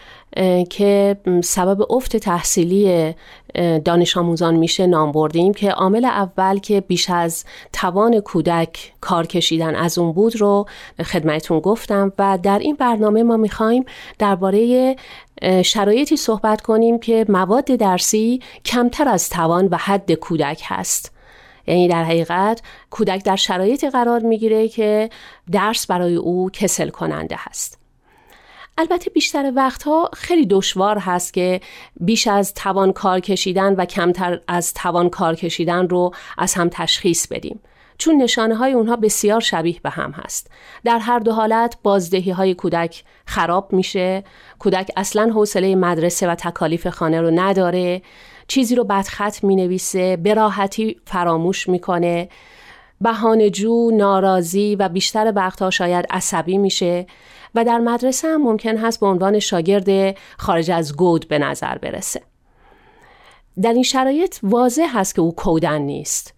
که 0.70 1.16
سبب 1.44 1.92
افت 1.92 2.16
تحصیلی 2.16 3.14
دانش 3.84 4.16
آموزان 4.16 4.56
میشه 4.56 4.86
نام 4.86 5.12
بردیم 5.12 5.54
که 5.54 5.70
عامل 5.70 6.04
اول 6.04 6.58
که 6.58 6.80
بیش 6.80 7.10
از 7.10 7.44
توان 7.72 8.20
کودک 8.20 8.92
کار 9.00 9.26
کشیدن 9.26 9.74
از 9.74 9.98
اون 9.98 10.12
بود 10.12 10.40
رو 10.40 10.66
خدمتون 11.04 11.60
گفتم 11.60 12.12
و 12.18 12.38
در 12.42 12.58
این 12.58 12.76
برنامه 12.76 13.22
ما 13.22 13.36
می‌خوایم 13.36 13.84
درباره 14.18 14.96
شرایطی 15.64 16.16
صحبت 16.16 16.60
کنیم 16.60 16.98
که 16.98 17.26
مواد 17.28 17.64
درسی 17.64 18.40
کمتر 18.64 19.08
از 19.08 19.28
توان 19.28 19.68
و 19.70 19.76
حد 19.76 20.12
کودک 20.12 20.62
هست 20.64 21.15
یعنی 21.66 21.88
در 21.88 22.04
حقیقت 22.04 22.62
کودک 22.90 23.24
در 23.24 23.36
شرایطی 23.36 23.90
قرار 23.90 24.20
می‌گیره 24.20 24.68
که 24.68 25.10
درس 25.52 25.86
برای 25.86 26.14
او 26.14 26.50
کسل 26.50 26.88
کننده 26.88 27.36
هست. 27.38 27.78
البته 28.78 29.10
بیشتر 29.10 29.52
وقتها 29.56 30.10
خیلی 30.12 30.46
دشوار 30.46 30.98
هست 30.98 31.32
که 31.34 31.60
بیش 32.00 32.26
از 32.26 32.54
توان 32.54 32.92
کار 32.92 33.20
کشیدن 33.20 33.74
و 33.74 33.84
کمتر 33.84 34.40
از 34.48 34.74
توان 34.74 35.08
کار 35.08 35.34
کشیدن 35.34 35.88
رو 35.88 36.10
از 36.38 36.54
هم 36.54 36.68
تشخیص 36.68 37.26
بدیم. 37.26 37.60
چون 37.98 38.22
نشانه 38.22 38.54
های 38.54 38.72
اونها 38.72 38.96
بسیار 38.96 39.40
شبیه 39.40 39.80
به 39.82 39.90
هم 39.90 40.10
هست. 40.10 40.50
در 40.84 40.98
هر 40.98 41.18
دو 41.18 41.32
حالت 41.32 41.76
بازدهی 41.82 42.30
های 42.30 42.54
کودک 42.54 43.04
خراب 43.26 43.72
میشه. 43.72 44.24
کودک 44.58 44.90
اصلا 44.96 45.30
حوصله 45.34 45.74
مدرسه 45.74 46.28
و 46.28 46.34
تکالیف 46.34 46.86
خانه 46.86 47.20
رو 47.20 47.30
نداره. 47.30 48.02
چیزی 48.48 48.74
رو 48.74 48.84
بدخط 48.84 49.44
می 49.44 49.56
نویسه 49.56 50.16
به 50.16 50.34
راحتی 50.34 51.00
فراموش 51.06 51.68
می‌کنه 51.68 52.28
بهانه 53.00 53.50
جو، 53.50 53.90
ناراضی 53.90 54.76
و 54.76 54.88
بیشتر 54.88 55.32
وقتها 55.36 55.70
شاید 55.70 56.06
عصبی 56.10 56.58
میشه 56.58 57.06
و 57.54 57.64
در 57.64 57.78
مدرسه 57.78 58.28
هم 58.28 58.42
ممکن 58.42 58.76
هست 58.76 59.00
به 59.00 59.06
عنوان 59.06 59.38
شاگرد 59.38 60.16
خارج 60.38 60.70
از 60.70 60.96
گود 60.96 61.28
به 61.28 61.38
نظر 61.38 61.78
برسه. 61.78 62.22
در 63.62 63.72
این 63.72 63.82
شرایط 63.82 64.36
واضح 64.42 64.88
هست 64.94 65.14
که 65.14 65.20
او 65.20 65.34
کودن 65.34 65.82
نیست. 65.82 66.34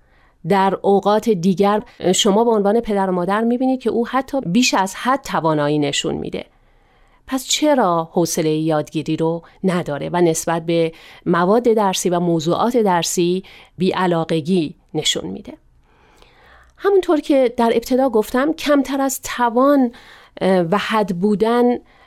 در 0.49 0.79
اوقات 0.83 1.29
دیگر 1.31 1.83
شما 2.15 2.45
به 2.45 2.51
عنوان 2.51 2.81
پدر 2.81 3.11
و 3.11 3.13
مادر 3.13 3.45
می‌بینید 3.45 3.81
که 3.81 3.91
او 3.91 4.09
حتی 4.09 4.41
بیش 4.41 4.75
از 4.75 4.95
حد 4.95 5.23
توانایی 5.23 5.79
نشون 5.79 6.15
میده. 6.15 6.45
پس 7.29 7.47
چرا 7.47 8.09
حوصله 8.13 8.51
یادگیری 8.51 9.17
رو 9.17 9.43
نداره 9.65 10.11
و 10.13 10.21
نسبت 10.21 10.67
به 10.67 10.93
مواد 11.27 11.63
درسی 11.63 12.11
و 12.11 12.21
موضوعات 12.21 12.77
درسی 12.77 13.45
بیعلاقگی 13.79 14.75
نشون 14.95 15.27
میده؟ 15.27 15.53
همونطور 16.77 17.21
که 17.21 17.55
در 17.57 17.73
ابتدا 17.75 18.09
گفتم 18.09 18.53
کمتر 18.53 19.01
از 19.01 19.21
توان 19.23 19.93
و 20.41 20.79
حد 20.79 21.19
بودن 21.21 21.65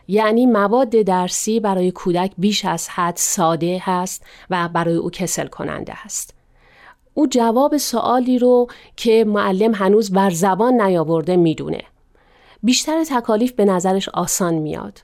یعنی 0.08 0.46
مواد 0.46 0.90
درسی 0.90 1.60
برای 1.60 1.92
کودک 1.92 2.32
بیش 2.38 2.66
از 2.66 2.90
حد 2.90 3.16
ساده 3.16 3.82
هست 3.84 4.26
و 4.50 4.70
برای 4.74 4.96
او 4.96 5.10
کسل 5.10 5.48
کننده 5.48 5.94
هست. 5.96 6.34
او 7.14 7.28
جواب 7.28 7.78
سوالی 7.78 8.40
رو 8.40 8.68
که 8.96 9.26
معلم 9.28 9.76
هنوز 9.76 10.12
بر 10.12 10.30
زبان 10.30 10.82
نیاورده 10.82 11.36
می‌دونه. 11.36 11.82
بیشتر 12.64 13.04
تکالیف 13.04 13.52
به 13.52 13.66
نظرش 13.66 14.10
آسان 14.10 14.54
میاد. 14.54 15.02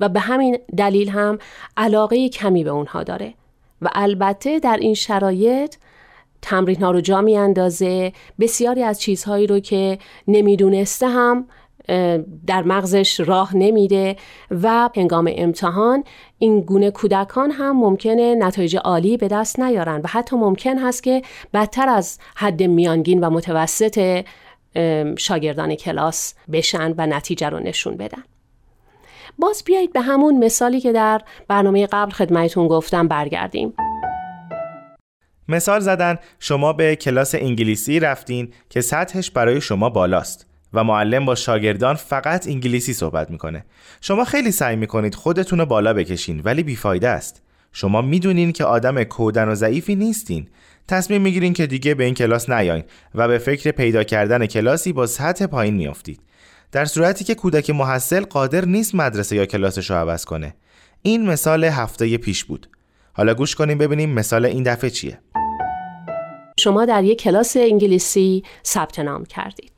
و 0.00 0.08
به 0.08 0.20
همین 0.20 0.58
دلیل 0.76 1.08
هم 1.08 1.38
علاقه 1.76 2.28
کمی 2.28 2.64
به 2.64 2.70
اونها 2.70 3.02
داره. 3.02 3.34
و 3.82 3.88
البته 3.92 4.58
در 4.58 4.76
این 4.76 4.94
شرایط 4.94 5.74
تمرین 6.42 6.82
ها 6.82 6.90
رو 6.90 7.00
جا 7.00 7.20
می 7.20 7.36
اندازه. 7.36 8.12
بسیاری 8.40 8.82
از 8.82 9.00
چیزهایی 9.00 9.46
رو 9.46 9.60
که 9.60 9.98
نمی‌دونسته 10.28 11.08
هم 11.08 11.46
در 12.46 12.62
مغزش 12.62 13.20
راه 13.20 13.56
نمیده 13.56 14.16
و 14.50 14.90
هنگام 14.96 15.30
امتحان 15.36 16.04
این 16.38 16.60
گونه 16.60 16.90
کودکان 16.90 17.50
هم 17.50 17.76
ممکنه 17.76 18.34
نتایج 18.34 18.76
عالی 18.76 19.16
به 19.16 19.28
دست 19.28 19.60
نیارن 19.60 20.00
و 20.04 20.06
حتی 20.08 20.36
ممکن 20.36 20.78
هست 20.78 21.02
که 21.02 21.22
بدتر 21.54 21.88
از 21.88 22.18
حد 22.34 22.62
میانگین 22.62 23.24
و 23.24 23.30
متوسط 23.30 24.24
شاگردان 25.18 25.74
کلاس 25.74 26.34
بشن 26.52 26.94
و 26.98 27.06
نتیجه 27.06 27.48
رو 27.48 27.60
نشون 27.60 27.96
بدن. 27.96 28.22
باز 29.38 29.62
بیایید 29.66 29.92
به 29.92 30.00
همون 30.00 30.44
مثالی 30.44 30.80
که 30.80 30.92
در 30.92 31.20
برنامه 31.48 31.86
قبل 31.86 32.10
خدمتون 32.10 32.68
گفتم 32.68 33.08
برگردیم. 33.08 33.74
مثال 35.48 35.80
زدن 35.80 36.16
شما 36.38 36.72
به 36.72 36.96
کلاس 36.96 37.34
انگلیسی 37.34 38.00
رفتین 38.00 38.52
که 38.70 38.80
سطحش 38.80 39.30
برای 39.30 39.60
شما 39.60 39.88
بالاست 39.90 40.46
و 40.72 40.84
معلم 40.84 41.24
با 41.24 41.34
شاگردان 41.34 41.94
فقط 41.94 42.46
انگلیسی 42.46 42.92
صحبت 42.92 43.30
می‌کنه. 43.30 43.64
شما 44.00 44.24
خیلی 44.24 44.50
سعی 44.50 44.76
می‌کنید 44.76 45.14
خودتون 45.14 45.58
رو 45.58 45.66
بالا 45.66 45.92
بکشین 45.92 46.40
ولی 46.44 46.62
بیفایده 46.62 47.08
است. 47.08 47.42
شما 47.72 48.02
می‌دونین 48.02 48.52
که 48.52 48.64
آدم 48.64 49.04
کودن 49.04 49.48
و 49.48 49.54
ضعیفی 49.54 49.94
نیستین. 49.94 50.48
تصمیم 50.88 51.22
می‌گیرین 51.22 51.52
که 51.52 51.66
دیگه 51.66 51.94
به 51.94 52.04
این 52.04 52.14
کلاس 52.14 52.50
نیاین 52.50 52.84
و 53.14 53.28
به 53.28 53.38
فکر 53.38 53.70
پیدا 53.70 54.04
کردن 54.04 54.46
کلاسی 54.46 54.92
با 54.92 55.06
سطح 55.06 55.46
پایین 55.46 55.74
میافتید. 55.74 56.20
در 56.72 56.84
صورتی 56.84 57.24
که 57.24 57.34
کودک 57.34 57.70
محصل 57.70 58.24
قادر 58.24 58.64
نیست 58.64 58.94
مدرسه 58.94 59.36
یا 59.36 59.46
کلاسش 59.46 59.90
رو 59.90 59.96
عوض 59.96 60.24
کنه. 60.24 60.54
این 61.02 61.26
مثال 61.26 61.64
هفته 61.64 62.16
پیش 62.18 62.44
بود. 62.44 62.68
حالا 63.12 63.34
گوش 63.34 63.54
کنیم 63.54 63.78
ببینیم 63.78 64.10
مثال 64.10 64.44
این 64.46 64.62
دفعه 64.62 64.90
چیه. 64.90 65.18
شما 66.58 66.84
در 66.84 67.04
یک 67.04 67.22
کلاس 67.22 67.56
انگلیسی 67.56 68.42
ثبت 68.66 68.98
نام 68.98 69.24
کردید. 69.24 69.72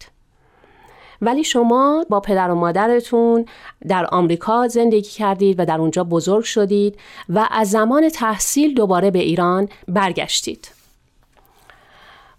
ولی 1.22 1.44
شما 1.44 2.06
با 2.10 2.20
پدر 2.20 2.50
و 2.50 2.54
مادرتون 2.54 3.46
در 3.88 4.06
آمریکا 4.12 4.68
زندگی 4.68 5.10
کردید 5.10 5.60
و 5.60 5.64
در 5.64 5.80
اونجا 5.80 6.04
بزرگ 6.04 6.44
شدید 6.44 6.98
و 7.28 7.48
از 7.50 7.70
زمان 7.70 8.08
تحصیل 8.08 8.74
دوباره 8.74 9.10
به 9.10 9.18
ایران 9.18 9.68
برگشتید. 9.88 10.73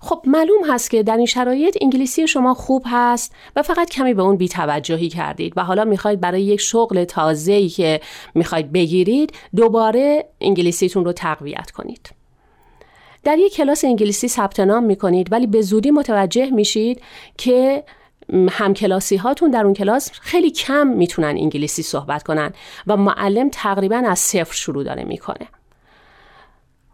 خب 0.05 0.21
معلوم 0.25 0.71
هست 0.71 0.89
که 0.89 1.03
در 1.03 1.17
این 1.17 1.25
شرایط 1.25 1.77
انگلیسی 1.81 2.27
شما 2.27 2.53
خوب 2.53 2.83
هست 2.85 3.35
و 3.55 3.61
فقط 3.61 3.89
کمی 3.89 4.13
به 4.13 4.21
اون 4.21 4.37
بیتوجهی 4.37 5.09
کردید 5.09 5.53
و 5.55 5.63
حالا 5.63 5.85
می‌خواید 5.85 6.19
برای 6.21 6.43
یک 6.43 6.59
شغل 6.59 7.03
تازه‌ای 7.03 7.69
که 7.69 8.01
می‌خواید 8.35 8.71
بگیرید 8.71 9.33
دوباره 9.55 10.25
انگلیسیتون 10.41 11.05
رو 11.05 11.11
تقویت 11.11 11.71
کنید. 11.71 12.09
در 13.23 13.37
یک 13.37 13.53
کلاس 13.53 13.85
انگلیسی 13.85 14.27
ثبت 14.27 14.59
نام 14.59 14.83
می‌کنید 14.83 15.31
ولی 15.31 15.47
به 15.47 15.61
زودی 15.61 15.91
متوجه 15.91 16.49
میشید 16.49 17.01
که 17.37 17.83
همکلاسی 18.49 19.15
هاتون 19.15 19.51
در 19.51 19.63
اون 19.63 19.73
کلاس 19.73 20.11
خیلی 20.13 20.51
کم 20.51 20.87
می‌تونن 20.87 21.27
انگلیسی 21.27 21.83
صحبت 21.83 22.23
کنن 22.23 22.53
و 22.87 22.97
معلم 22.97 23.49
تقریبا 23.49 24.03
از 24.07 24.19
صفر 24.19 24.53
شروع 24.53 24.83
داره 24.83 25.03
می‌کنه. 25.03 25.47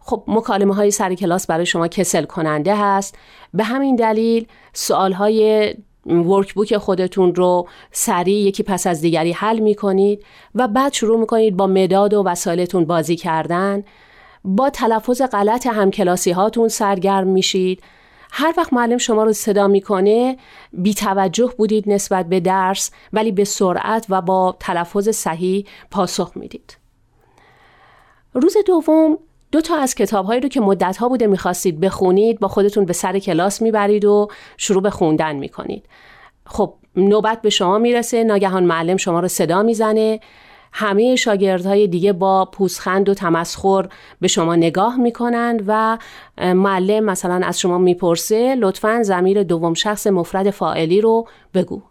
خب 0.04 0.24
مکالمه 0.26 0.74
های 0.74 0.90
سر 0.90 1.14
کلاس 1.14 1.46
برای 1.46 1.66
شما 1.66 1.88
کسل 1.88 2.24
کننده 2.24 2.76
هست. 2.76 3.18
به 3.54 3.64
همین 3.64 3.96
دلیل 3.96 4.46
سوال 4.72 5.12
های 5.12 5.74
ورکبوک 6.06 6.76
خودتون 6.76 7.34
رو 7.34 7.68
سریع 7.92 8.36
یکی 8.36 8.62
پس 8.62 8.86
از 8.86 9.00
دیگری 9.00 9.32
حل 9.32 9.58
می 9.58 9.74
کنید 9.74 10.24
و 10.54 10.68
بعد 10.68 10.92
شروع 10.92 11.20
می 11.20 11.26
کنید 11.26 11.56
با 11.56 11.66
مداد 11.66 12.14
و 12.14 12.22
وسایلتون 12.22 12.84
بازی 12.84 13.16
کردن. 13.16 13.84
با 14.44 14.70
تلفظ 14.70 15.22
غلط 15.22 15.66
همکلاسی 15.66 16.30
هاتون 16.30 16.68
سرگرم 16.68 17.26
میشید. 17.26 17.82
هر 18.30 18.54
وقت 18.56 18.72
معلم 18.72 18.98
شما 18.98 19.24
رو 19.24 19.32
صدا 19.32 19.68
می‌کنه 19.68 20.36
بی 20.72 20.94
توجه 20.94 21.52
بودید 21.58 21.90
نسبت 21.90 22.28
به 22.28 22.40
درس 22.40 22.90
ولی 23.12 23.32
به 23.32 23.44
سرعت 23.44 24.06
و 24.08 24.22
با 24.22 24.56
تلفظ 24.60 25.08
صحیح 25.08 25.66
پاسخ 25.90 26.32
می‌دید. 26.34 26.76
روز 28.34 28.56
دوم 28.66 29.18
دو 29.52 29.60
تا 29.60 29.76
از 29.76 29.94
کتابهایی 29.94 30.40
رو 30.40 30.48
که 30.48 30.60
مدتها 30.60 31.08
بوده 31.08 31.26
می‌خواستید 31.26 31.80
بخونید 31.80 32.40
با 32.40 32.48
خودتون 32.48 32.84
به 32.84 32.92
سر 32.92 33.18
کلاس 33.18 33.62
می‌برید 33.62 34.04
و 34.04 34.28
شروع 34.56 34.82
به 34.82 34.90
خوندن 34.90 35.36
می‌کنید. 35.36 35.86
خب 36.46 36.74
نوبت 36.96 37.42
به 37.42 37.50
شما 37.50 37.78
می‌رسه 37.78 38.24
ناگهان 38.24 38.64
معلم 38.64 38.96
شما 38.96 39.20
رو 39.20 39.28
صدا 39.28 39.62
می‌زنه. 39.62 40.20
همه 40.72 41.16
شاگردهای 41.16 41.86
دیگه 41.86 42.12
با 42.12 42.44
پوزخند 42.44 43.08
و 43.08 43.14
تمسخر 43.14 43.88
به 44.20 44.28
شما 44.28 44.56
نگاه 44.56 44.96
می‌کنند 44.96 45.64
و 45.66 45.98
معلم 46.38 47.04
مثلا 47.04 47.46
از 47.46 47.60
شما 47.60 47.78
می‌پرسه 47.78 48.54
لطفا 48.54 49.02
زمیر 49.02 49.42
دوم 49.42 49.74
شخص 49.74 50.06
مفرد 50.06 50.50
فائلی 50.50 51.00
رو 51.00 51.26
بگو. 51.54 51.82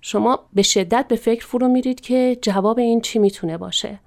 شما 0.00 0.38
به 0.52 0.62
شدت 0.62 1.04
به 1.08 1.16
فکر 1.16 1.46
فرو 1.46 1.68
میرید 1.68 2.00
که 2.00 2.38
جواب 2.42 2.78
این 2.78 3.00
چی 3.00 3.18
می‌تونه 3.18 3.58
باشه. 3.58 4.00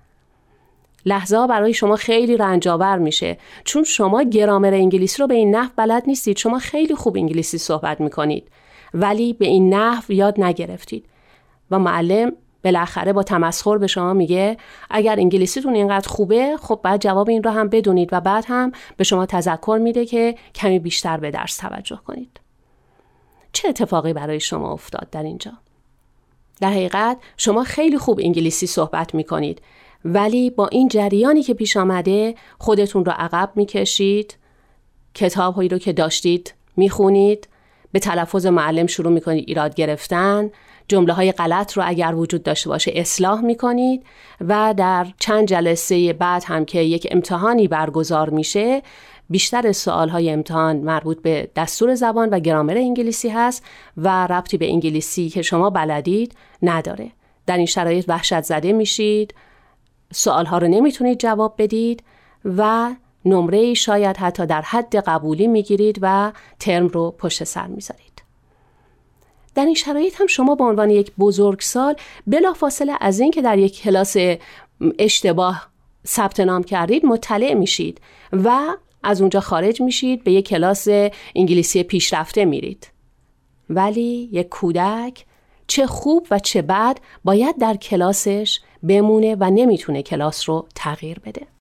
لحظه 1.07 1.47
برای 1.47 1.73
شما 1.73 1.95
خیلی 1.95 2.37
رنجاور 2.37 2.97
میشه. 2.97 3.37
چون 3.63 3.83
شما 3.83 4.23
گرامر 4.23 4.73
انگلیسی 4.73 5.21
رو 5.21 5.27
به 5.27 5.35
این 5.35 5.55
نحو 5.55 5.69
بلد 5.75 6.03
نیستید. 6.07 6.37
شما 6.37 6.59
خیلی 6.59 6.95
خوب 6.95 7.17
انگلیسی 7.17 7.57
صحبت 7.57 8.01
می‌کنید. 8.01 8.47
ولی 8.93 9.33
به 9.33 9.45
این 9.45 9.73
نحو 9.73 10.11
یاد 10.13 10.41
نگرفتید. 10.41 11.05
و 11.71 11.79
معلم 11.79 12.31
بالاخره 12.63 13.13
با 13.13 13.23
تمسخر 13.23 13.77
به 13.77 13.87
شما 13.87 14.13
میگه 14.13 14.57
اگر 14.89 15.19
انگلیسیتون 15.19 15.75
اینقدر 15.75 16.09
خوبه 16.09 16.57
خب 16.61 16.79
بعد 16.83 17.01
جواب 17.01 17.29
این 17.29 17.43
رو 17.43 17.51
هم 17.51 17.69
بدونید 17.69 18.09
و 18.11 18.21
بعد 18.21 18.45
هم 18.47 18.71
به 18.97 19.03
شما 19.03 19.25
تذکر 19.25 19.79
میده 19.81 20.05
که 20.05 20.35
کمی 20.55 20.79
بیشتر 20.79 21.17
به 21.17 21.31
درس 21.31 21.57
توجه 21.57 21.99
کنید. 22.07 22.39
چه 23.53 23.67
اتفاقی 23.67 24.13
برای 24.13 24.39
شما 24.39 24.71
افتاد 24.71 25.09
در 25.09 25.23
اینجا؟ 25.23 25.51
در 26.61 26.69
حقیقت 26.69 27.17
شما 27.37 27.63
خیلی 27.63 27.97
خوب 27.97 28.19
انگلیسی 28.23 28.67
صحبت 28.67 29.15
می‌کنید. 29.15 29.61
ولی 30.05 30.49
با 30.49 30.67
این 30.67 30.87
جریانی 30.87 31.43
که 31.43 31.53
پیش 31.53 31.77
آمده 31.77 32.35
خودتون 32.59 33.05
رو 33.05 33.11
عقب 33.15 33.51
می‌کشید 33.55 34.37
کتاب 35.13 35.55
هایی 35.55 35.69
رو 35.69 35.77
که 35.77 35.93
داشتید 35.93 36.53
می‌خونید 36.77 37.47
به 37.91 37.99
تلفظ 37.99 38.45
معلم 38.45 38.87
شروع 38.87 39.11
می‌کنید 39.11 39.43
ایراد 39.47 39.75
گرفتن 39.75 40.51
جمله 40.87 41.13
های 41.13 41.31
غلط 41.31 41.73
رو 41.73 41.83
اگر 41.85 42.15
وجود 42.15 42.43
داشته 42.43 42.69
باشه 42.69 42.91
اصلاح 42.95 43.41
می‌کنید 43.41 44.03
و 44.41 44.73
در 44.77 45.07
چند 45.19 45.47
جلسه 45.47 46.13
بعد 46.13 46.43
هم 46.45 46.65
که 46.65 46.79
یک 46.79 47.07
امتحانی 47.11 47.67
برگزار 47.67 48.29
میشه 48.29 48.81
بیشتر 49.29 49.71
سوال 49.71 50.09
های 50.09 50.29
امتحان 50.29 50.77
مربوط 50.77 51.21
به 51.21 51.49
دستور 51.55 51.95
زبان 51.95 52.29
و 52.29 52.39
گرامر 52.39 52.77
انگلیسی 52.77 53.29
هست 53.29 53.63
و 53.97 54.27
ربطی 54.27 54.57
به 54.57 54.69
انگلیسی 54.69 55.29
که 55.29 55.41
شما 55.41 55.69
بلدید 55.69 56.35
نداره. 56.61 57.11
در 57.45 57.57
این 57.57 57.65
شرایط 57.65 58.05
وحشت 58.07 58.41
زده 58.41 58.73
میشید. 58.73 59.33
سوال 60.13 60.45
ها 60.45 60.57
رو 60.57 60.67
نمی‌تونید 60.67 61.19
جواب 61.19 61.55
بدید 61.57 62.03
و 62.45 62.91
نمره 63.25 63.73
شاید 63.73 64.17
حتی 64.17 64.45
در 64.45 64.61
حد 64.61 64.95
قبولی 64.95 65.47
می‌گیرید 65.47 65.99
و 66.01 66.31
ترم 66.59 66.87
رو 66.87 67.11
پشت 67.11 67.43
سر 67.43 67.67
می‌ذارید. 67.67 68.23
در 69.55 69.65
این 69.65 69.75
شرایط 69.75 70.21
هم 70.21 70.27
شما 70.27 70.55
به 70.55 70.63
عنوان 70.63 70.89
یک 70.89 71.11
بزرگسال 71.19 71.95
بلافاصله 72.27 72.97
از 73.01 73.19
اینکه 73.19 73.41
در 73.41 73.57
یک 73.57 73.81
کلاس 73.81 74.15
اشتباه 74.99 75.67
ثبت 76.07 76.39
نام 76.39 76.63
کردید 76.63 77.05
مطلع 77.05 77.53
میشید 77.53 78.01
و 78.33 78.59
از 79.03 79.21
اونجا 79.21 79.39
خارج 79.39 79.81
میشید 79.81 80.23
به 80.23 80.31
یک 80.31 80.47
کلاس 80.47 80.87
انگلیسی 81.35 81.83
پیشرفته 81.83 82.45
میرید. 82.45 82.87
ولی 83.69 84.29
یک 84.31 84.49
کودک 84.49 85.25
چه 85.67 85.87
خوب 85.87 86.27
و 86.31 86.39
چه 86.39 86.61
بد 86.61 86.99
باید 87.23 87.57
در 87.57 87.75
کلاسش 87.75 88.59
بمونه 88.87 89.35
و 89.39 89.51
نمی‌تونه 89.51 90.03
کلاس 90.03 90.49
رو 90.49 90.67
تغییر 90.75 91.19
بده. 91.19 91.56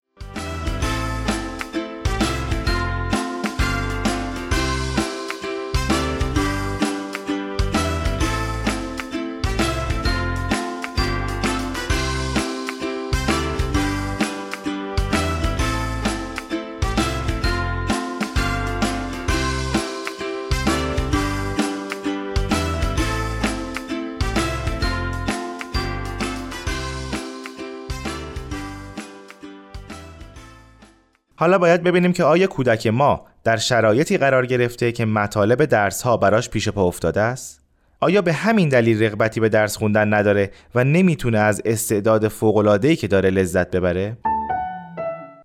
حالا 31.38 31.58
باید 31.58 31.82
ببینیم 31.82 32.12
که 32.12 32.24
آیا 32.24 32.46
کودک 32.46 32.86
ما 32.86 33.24
در 33.44 33.56
شرایطی 33.56 34.18
قرار 34.18 34.46
گرفته 34.46 34.92
که 34.92 35.04
مطالب 35.04 35.64
درس 35.64 36.02
ها 36.02 36.16
براش 36.16 36.50
پیش 36.50 36.68
پا 36.68 36.84
افتاده 36.84 37.20
است؟ 37.20 37.62
آیا 38.00 38.22
به 38.22 38.32
همین 38.32 38.68
دلیل 38.68 39.02
رغبتی 39.02 39.40
به 39.40 39.48
درس 39.48 39.76
خوندن 39.76 40.14
نداره 40.14 40.50
و 40.74 40.84
نمی‌تونه 40.84 41.38
از 41.38 41.62
استعداد 41.64 42.28
فوق‌العاده‌ای 42.28 42.96
که 42.96 43.08
داره 43.08 43.30
لذت 43.30 43.70
ببره؟ 43.70 44.16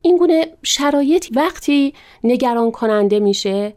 این 0.01 0.17
گونه 0.17 0.45
شرایط 0.63 1.25
وقتی 1.35 1.93
نگران 2.23 2.71
کننده 2.71 3.19
میشه 3.19 3.73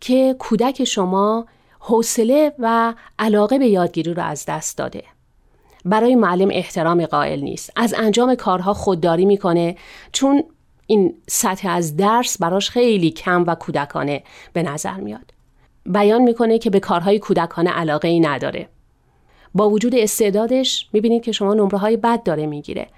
که 0.00 0.36
کودک 0.38 0.84
شما 0.84 1.46
حوصله 1.78 2.52
و 2.58 2.94
علاقه 3.18 3.58
به 3.58 3.66
یادگیری 3.66 4.14
رو 4.14 4.22
از 4.22 4.44
دست 4.48 4.78
داده. 4.78 5.02
برای 5.84 6.14
معلم 6.14 6.48
احترام 6.52 7.06
قائل 7.06 7.40
نیست. 7.40 7.72
از 7.76 7.94
انجام 7.98 8.34
کارها 8.34 8.74
خودداری 8.74 9.24
می‌کنه 9.24 9.76
چون 10.12 10.44
این 10.86 11.14
سطح 11.28 11.68
از 11.68 11.96
درس 11.96 12.38
براش 12.38 12.70
خیلی 12.70 13.10
کم 13.10 13.44
و 13.46 13.54
کودکانه 13.54 14.22
به 14.52 14.62
نظر 14.62 14.94
میاد. 14.94 15.32
بیان 15.86 16.22
می‌کنه 16.22 16.58
که 16.58 16.70
به 16.70 16.80
کارهای 16.80 17.18
کودکانه 17.18 17.70
علاقه 17.70 18.08
ای 18.08 18.20
نداره. 18.20 18.68
با 19.54 19.70
وجود 19.70 19.94
استعدادش 19.94 20.88
می‌بینید 20.92 21.22
که 21.22 21.32
شما 21.32 21.54
نمره 21.54 21.78
های 21.78 21.96
بد 21.96 22.22
داره 22.22 22.46
می‌گیره. 22.46 22.88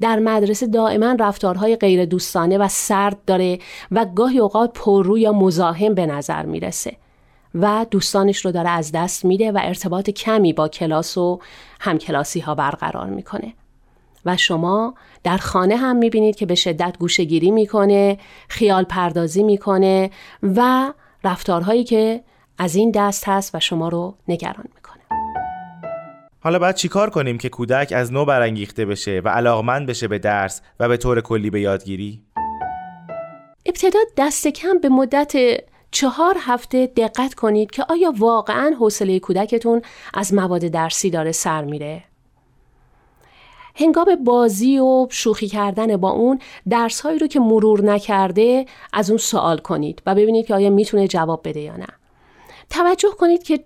در 0.00 0.18
مدرسه 0.18 0.66
دائما 0.66 1.16
رفتارهای 1.20 1.76
غیر 1.76 2.04
دوستانه 2.04 2.58
و 2.58 2.68
سرد 2.68 3.24
داره 3.26 3.58
و 3.90 4.04
گاهی 4.04 4.38
اوقات 4.38 4.70
پررو 4.74 5.18
یا 5.18 5.32
مزاحم 5.32 5.94
به 5.94 6.06
نظر 6.06 6.46
می‌رسه 6.46 6.96
و 7.54 7.86
دوستانش 7.90 8.44
رو 8.44 8.52
داره 8.52 8.70
از 8.70 8.92
دست 8.92 9.24
میده 9.24 9.52
و 9.52 9.60
ارتباط 9.62 10.10
کمی 10.10 10.52
با 10.52 10.68
کلاس 10.68 11.18
و 11.18 11.40
همکلاسی 11.80 12.40
ها 12.40 12.54
برقرار 12.54 13.06
می‌کنه. 13.06 13.52
و 14.26 14.36
شما 14.36 14.94
در 15.22 15.36
خانه 15.36 15.76
هم 15.76 15.96
می‌بینید 15.96 16.36
که 16.36 16.46
به 16.46 16.54
شدت 16.54 16.96
گوشگیری 16.98 17.50
می‌کنه 17.50 18.18
خیال 18.48 18.84
پردازی 18.84 19.42
می‌کنه 19.42 20.10
و 20.42 20.92
رفتارهایی 21.24 21.84
که 21.84 22.24
از 22.58 22.74
این 22.74 22.90
دست 22.90 23.28
هست 23.28 23.54
و 23.54 23.60
شما 23.60 23.88
رو 23.88 24.16
نگران 24.28 24.66
می‌کنه. 24.74 25.02
حالا 26.40 26.58
باید 26.58 26.74
چیکار 26.74 27.10
کنیم 27.10 27.38
که 27.38 27.48
کودک 27.48 27.92
از 27.96 28.12
نو 28.12 28.24
برانگیخته 28.24 28.86
بشه 28.86 29.22
و 29.24 29.28
علاقمند 29.28 29.86
بشه 29.86 30.08
به 30.08 30.18
درس 30.18 30.62
و 30.80 30.88
به 30.88 30.96
طور 30.96 31.20
کلی 31.20 31.50
به 31.50 31.60
یادگیری؟ 31.60 32.22
ابتدا 33.66 33.98
دست 34.16 34.48
کم 34.48 34.78
به 34.78 34.88
مدت 34.88 35.32
چهار 35.90 36.36
هفته 36.40 36.86
دقت 36.86 37.34
کنید 37.34 37.70
که 37.70 37.84
آیا 37.88 38.12
واقعا 38.18 38.74
حوصله 38.80 39.20
کودکتون 39.20 39.82
از 40.14 40.34
مواد 40.34 40.60
درسی 40.60 41.10
داره 41.10 41.32
سر 41.32 41.64
میره؟ 41.64 42.04
هنگام 43.74 44.24
بازی 44.24 44.78
و 44.78 45.06
شوخی 45.10 45.48
کردن 45.48 45.96
با 45.96 46.10
اون 46.10 46.38
درس 46.68 47.00
هایی 47.00 47.18
رو 47.18 47.26
که 47.26 47.40
مرور 47.40 47.84
نکرده 47.84 48.66
از 48.92 49.10
اون 49.10 49.18
سوال 49.18 49.58
کنید 49.58 50.02
و 50.06 50.14
ببینید 50.14 50.46
که 50.46 50.54
آیا 50.54 50.70
می‌تونه 50.70 51.08
جواب 51.08 51.48
بده 51.48 51.60
یا 51.60 51.76
نه. 51.76 51.86
توجه 52.70 53.08
کنید 53.18 53.42
که 53.42 53.64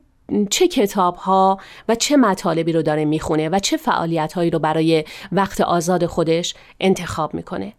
چه 0.51 0.69
کتاب 0.69 1.17
ها 1.17 1.59
و 1.89 1.95
چه 1.95 2.17
مطالبی 2.17 2.73
رو 2.73 2.83
داره 2.83 3.05
می‌خونه 3.05 3.49
و 3.49 3.59
چه 3.59 3.77
فعالیت 3.77 4.33
هایی 4.33 4.51
رو 4.51 4.59
برای 4.59 5.05
وقت 5.33 5.61
آزاد 5.61 6.07
خودش 6.07 6.55
انتخاب 6.81 7.35
می‌کنه. 7.35 7.73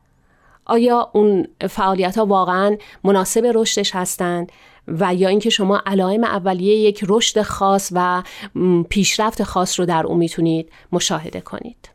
آیا 0.65 1.09
اون 1.13 1.47
فعالیت 1.69 2.17
ها 2.17 2.25
واقعا 2.25 2.77
مناسب 3.03 3.51
رشدش 3.53 3.95
هستند 3.95 4.51
و 4.87 5.15
یا 5.15 5.29
اینکه 5.29 5.49
شما 5.49 5.81
علائم 5.85 6.23
اولیه 6.23 6.75
یک 6.75 7.05
رشد 7.07 7.41
خاص 7.41 7.89
و 7.91 8.23
پیشرفت 8.89 9.43
خاص 9.43 9.79
رو 9.79 9.85
در 9.85 10.05
اون 10.05 10.17
می‌تونید 10.17 10.69
مشاهده 10.91 11.41
کنید. 11.41 11.89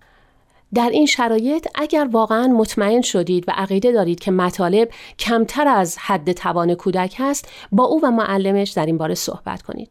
در 0.74 0.90
این 0.90 1.06
شرایط 1.06 1.66
اگر 1.74 2.08
واقعا 2.12 2.46
مطمئن 2.46 3.00
شدید 3.00 3.44
و 3.48 3.52
عقیده 3.56 3.92
دارید 3.92 4.20
که 4.20 4.30
مطالب 4.30 4.88
کمتر 5.18 5.68
از 5.68 5.98
حد 5.98 6.32
توان 6.32 6.74
کودک 6.74 7.14
هست 7.18 7.48
با 7.72 7.84
او 7.84 8.00
و 8.02 8.10
معلمش 8.10 8.70
در 8.70 8.86
این 8.86 8.98
باره 8.98 9.14
صحبت 9.14 9.62
کنید. 9.62 9.90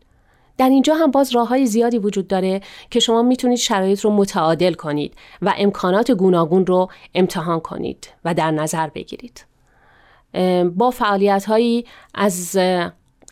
در 0.58 0.70
اینجا 0.70 0.96
هم 0.96 1.12
باز 1.12 1.36
راه 1.36 1.48
های 1.48 1.66
زیادی 1.66 1.98
وجود 1.98 2.28
داره 2.28 2.62
که 2.90 3.00
شما 3.00 3.22
می‌تونید 3.22 3.58
شرایط 3.58 4.00
رو 4.00 4.12
متعادل 4.12 4.74
کنید 4.74 5.14
و 5.42 5.54
امکانات 5.58 6.12
گوناگون 6.12 6.66
رو 6.66 6.90
امتحان 7.16 7.60
کنید 7.60 8.10
و 8.26 8.34
در 8.34 8.52
نظر 8.52 8.88
بگیرید. 8.88 9.46
با 10.76 10.92
فعالیت 10.92 11.46
هایی 11.46 11.86
از 12.16 12.60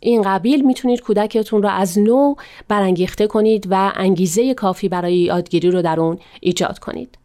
این 0.02 0.22
قبیل 0.22 0.66
می‌تونید 0.66 1.02
کودکتون 1.02 1.64
رو 1.64 1.70
از 1.70 2.00
نو 2.00 2.36
برانگیخته 2.68 3.28
کنید 3.28 3.68
و 3.70 3.92
انگیزه 3.96 4.54
کافی 4.54 4.90
برای 4.90 5.16
یادگیری 5.16 5.72
رو 5.72 5.82
در 5.82 6.00
اون 6.00 6.20
ایجاد 6.40 6.80
کنید. 6.80 7.18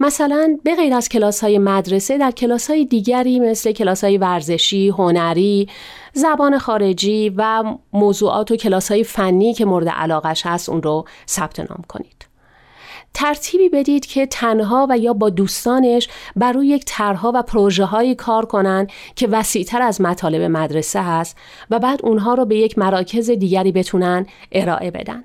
مثلا 0.00 0.58
به 0.64 0.74
غیر 0.74 0.94
از 0.94 1.08
کلاس 1.08 1.40
های 1.40 1.58
مدرسه 1.58 2.18
در 2.18 2.30
کلاس 2.30 2.70
های 2.70 2.84
دیگری 2.84 3.40
مثل 3.40 3.72
کلاس 3.72 4.04
های 4.04 4.18
ورزشی، 4.18 4.88
هنری، 4.88 5.68
زبان 6.12 6.58
خارجی 6.58 7.34
و 7.36 7.64
موضوعات 7.92 8.50
و 8.50 8.56
کلاس 8.56 8.90
های 8.90 9.04
فنی 9.04 9.54
که 9.54 9.64
مورد 9.64 9.88
علاقش 9.88 10.46
هست 10.46 10.68
اون 10.68 10.82
رو 10.82 11.04
ثبت 11.28 11.60
نام 11.60 11.84
کنید. 11.88 12.28
ترتیبی 13.14 13.68
بدید 13.68 14.06
که 14.06 14.26
تنها 14.26 14.86
و 14.90 14.98
یا 14.98 15.12
با 15.12 15.30
دوستانش 15.30 16.08
بر 16.36 16.52
روی 16.52 16.66
یک 16.68 16.84
طرحها 16.86 17.32
و 17.34 17.42
پروژه 17.42 17.84
هایی 17.84 18.14
کار 18.14 18.46
کنند 18.46 18.90
که 19.16 19.28
وسیعتر 19.28 19.82
از 19.82 20.00
مطالب 20.00 20.42
مدرسه 20.42 21.02
هست 21.02 21.36
و 21.70 21.78
بعد 21.78 22.00
اونها 22.02 22.34
رو 22.34 22.44
به 22.44 22.56
یک 22.56 22.78
مراکز 22.78 23.30
دیگری 23.30 23.72
بتونن 23.72 24.26
ارائه 24.52 24.90
بدن. 24.90 25.24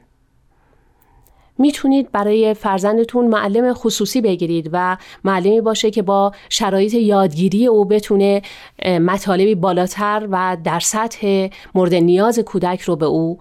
می‌تونید 1.63 2.11
برای 2.11 2.53
فرزندتون 2.53 3.27
معلم 3.27 3.73
خصوصی 3.73 4.21
بگیرید 4.21 4.69
و 4.73 4.97
معلمی 5.23 5.61
باشه 5.61 5.91
که 5.91 6.01
با 6.01 6.31
شرایط 6.49 6.93
یادگیری 6.93 7.67
او 7.67 7.85
بتونه 7.85 8.41
مطالبی 8.85 9.55
بالاتر 9.55 10.27
و 10.31 10.57
در 10.63 10.79
سطح 10.79 11.47
مورد 11.75 11.93
نیاز 11.93 12.39
کودک 12.39 12.81
رو 12.81 12.95
به 12.95 13.05
او 13.05 13.39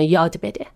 یاد 0.00 0.40
بده. 0.40 0.66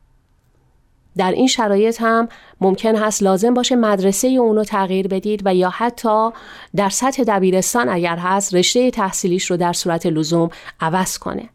در 1.16 1.32
این 1.32 1.46
شرایط 1.46 1.96
هم 2.00 2.28
ممکن 2.60 2.96
هست 2.96 3.22
لازم 3.22 3.54
باشه 3.54 3.76
مدرسه 3.76 4.28
اونو 4.28 4.64
تغییر 4.64 5.08
بدید 5.08 5.42
و 5.44 5.54
یا 5.54 5.70
حتی 5.70 6.30
در 6.76 6.88
سطح 6.88 7.22
دبیرستان 7.22 7.88
اگر 7.88 8.16
هست 8.16 8.54
رشته 8.54 8.90
تحصیلیش 8.90 9.50
رو 9.50 9.56
در 9.56 9.72
صورت 9.72 10.06
لزوم 10.06 10.50
عوض 10.80 11.18
کنه 11.18 11.48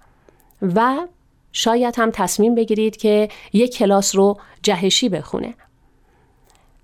و 0.76 0.98
شاید 1.58 1.96
هم 1.98 2.12
تصمیم 2.12 2.56
بگیرید 2.56 2.98
که 2.98 3.30
یک 3.54 3.78
کلاس 3.78 4.16
رو 4.16 4.38
جهشی 4.64 5.10
بخونه. 5.10 5.54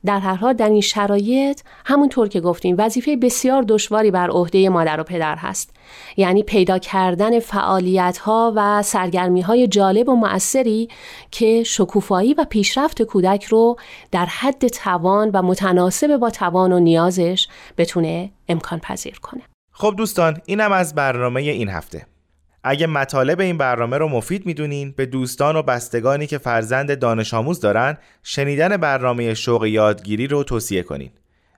در 0.06 0.20
هر 0.20 0.36
حال 0.36 0.54
در 0.54 0.70
این 0.70 0.82
شرایط 0.82 1.62
همونطور 1.86 2.28
که 2.28 2.42
گفتیم 2.42 2.76
وظیفه 2.80 3.16
بسیار 3.16 3.64
دشواری 3.64 4.12
بر 4.12 4.30
عهده 4.30 4.70
مادر 4.70 5.00
و 5.00 5.04
پدر 5.04 5.36
هست. 5.36 5.76
یعنی 6.18 6.44
پیدا 6.44 6.78
کردن 6.78 7.40
فعالیت 7.40 8.18
ها 8.18 8.54
و 8.56 8.82
سرگرمی 8.82 9.42
های 9.42 9.68
جالب 9.68 10.10
و 10.10 10.16
مؤثری 10.16 10.88
که 11.32 11.64
شکوفایی 11.64 12.34
و 12.34 12.46
پیشرفت 12.50 13.02
کودک 13.02 13.44
رو 13.44 13.76
در 14.12 14.26
حد 14.26 14.68
توان 14.68 15.30
و 15.34 15.42
متناسب 15.42 16.18
با 16.18 16.30
توان 16.30 16.72
و 16.72 16.80
نیازش 16.80 17.48
بتونه 17.78 18.32
امکان 18.50 18.80
پذیر 18.80 19.20
کنه. 19.20 19.42
خب 19.72 19.94
دوستان 19.98 20.42
اینم 20.46 20.72
از 20.72 20.96
برنامه 20.96 21.42
این 21.42 21.70
هفته. 21.70 22.13
اگه 22.64 22.88
مطالب 22.88 23.40
این 23.40 23.58
برنامه 23.58 23.98
رو 23.98 24.08
مفید 24.08 24.46
می‌دونین 24.46 24.92
به 24.92 25.06
دوستان 25.06 25.56
و 25.56 25.62
بستگانی 25.62 26.28
که 26.28 26.38
فرزند 26.38 27.00
دانش 27.00 27.34
آموز 27.34 27.60
دارن 27.60 27.98
شنیدن 28.24 28.78
برنامه 28.78 29.34
شوق 29.34 29.66
یادگیری 29.66 30.28
رو 30.28 30.44
توصیه 30.44 30.84
کنین. 30.84 31.12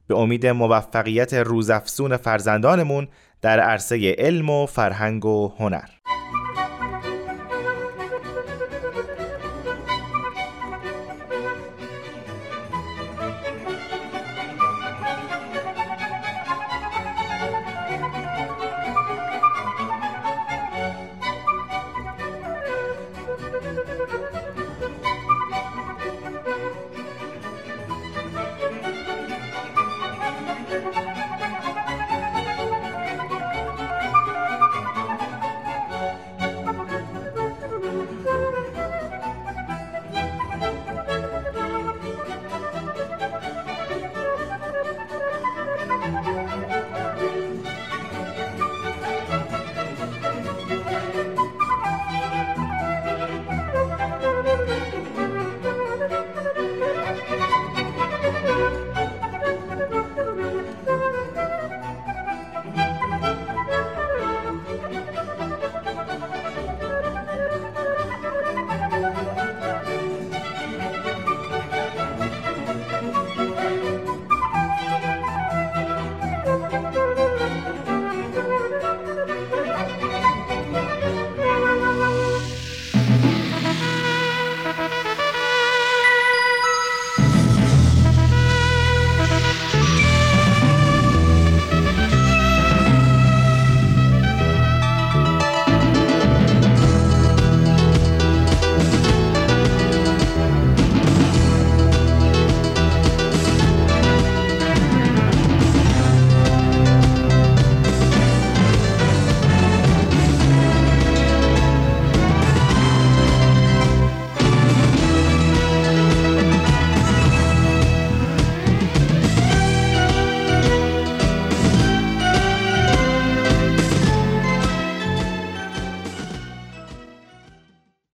به 0.08 0.16
امید 0.16 0.48
موفقیت 0.48 1.34
روزافزون 1.34 2.18
فرزندانمون 2.18 3.08
در 3.42 3.60
عرصه 3.60 4.16
علم 4.18 4.50
و 4.50 4.66
فرهنگ 4.66 5.26
و 5.26 5.54
هنر. 5.60 5.88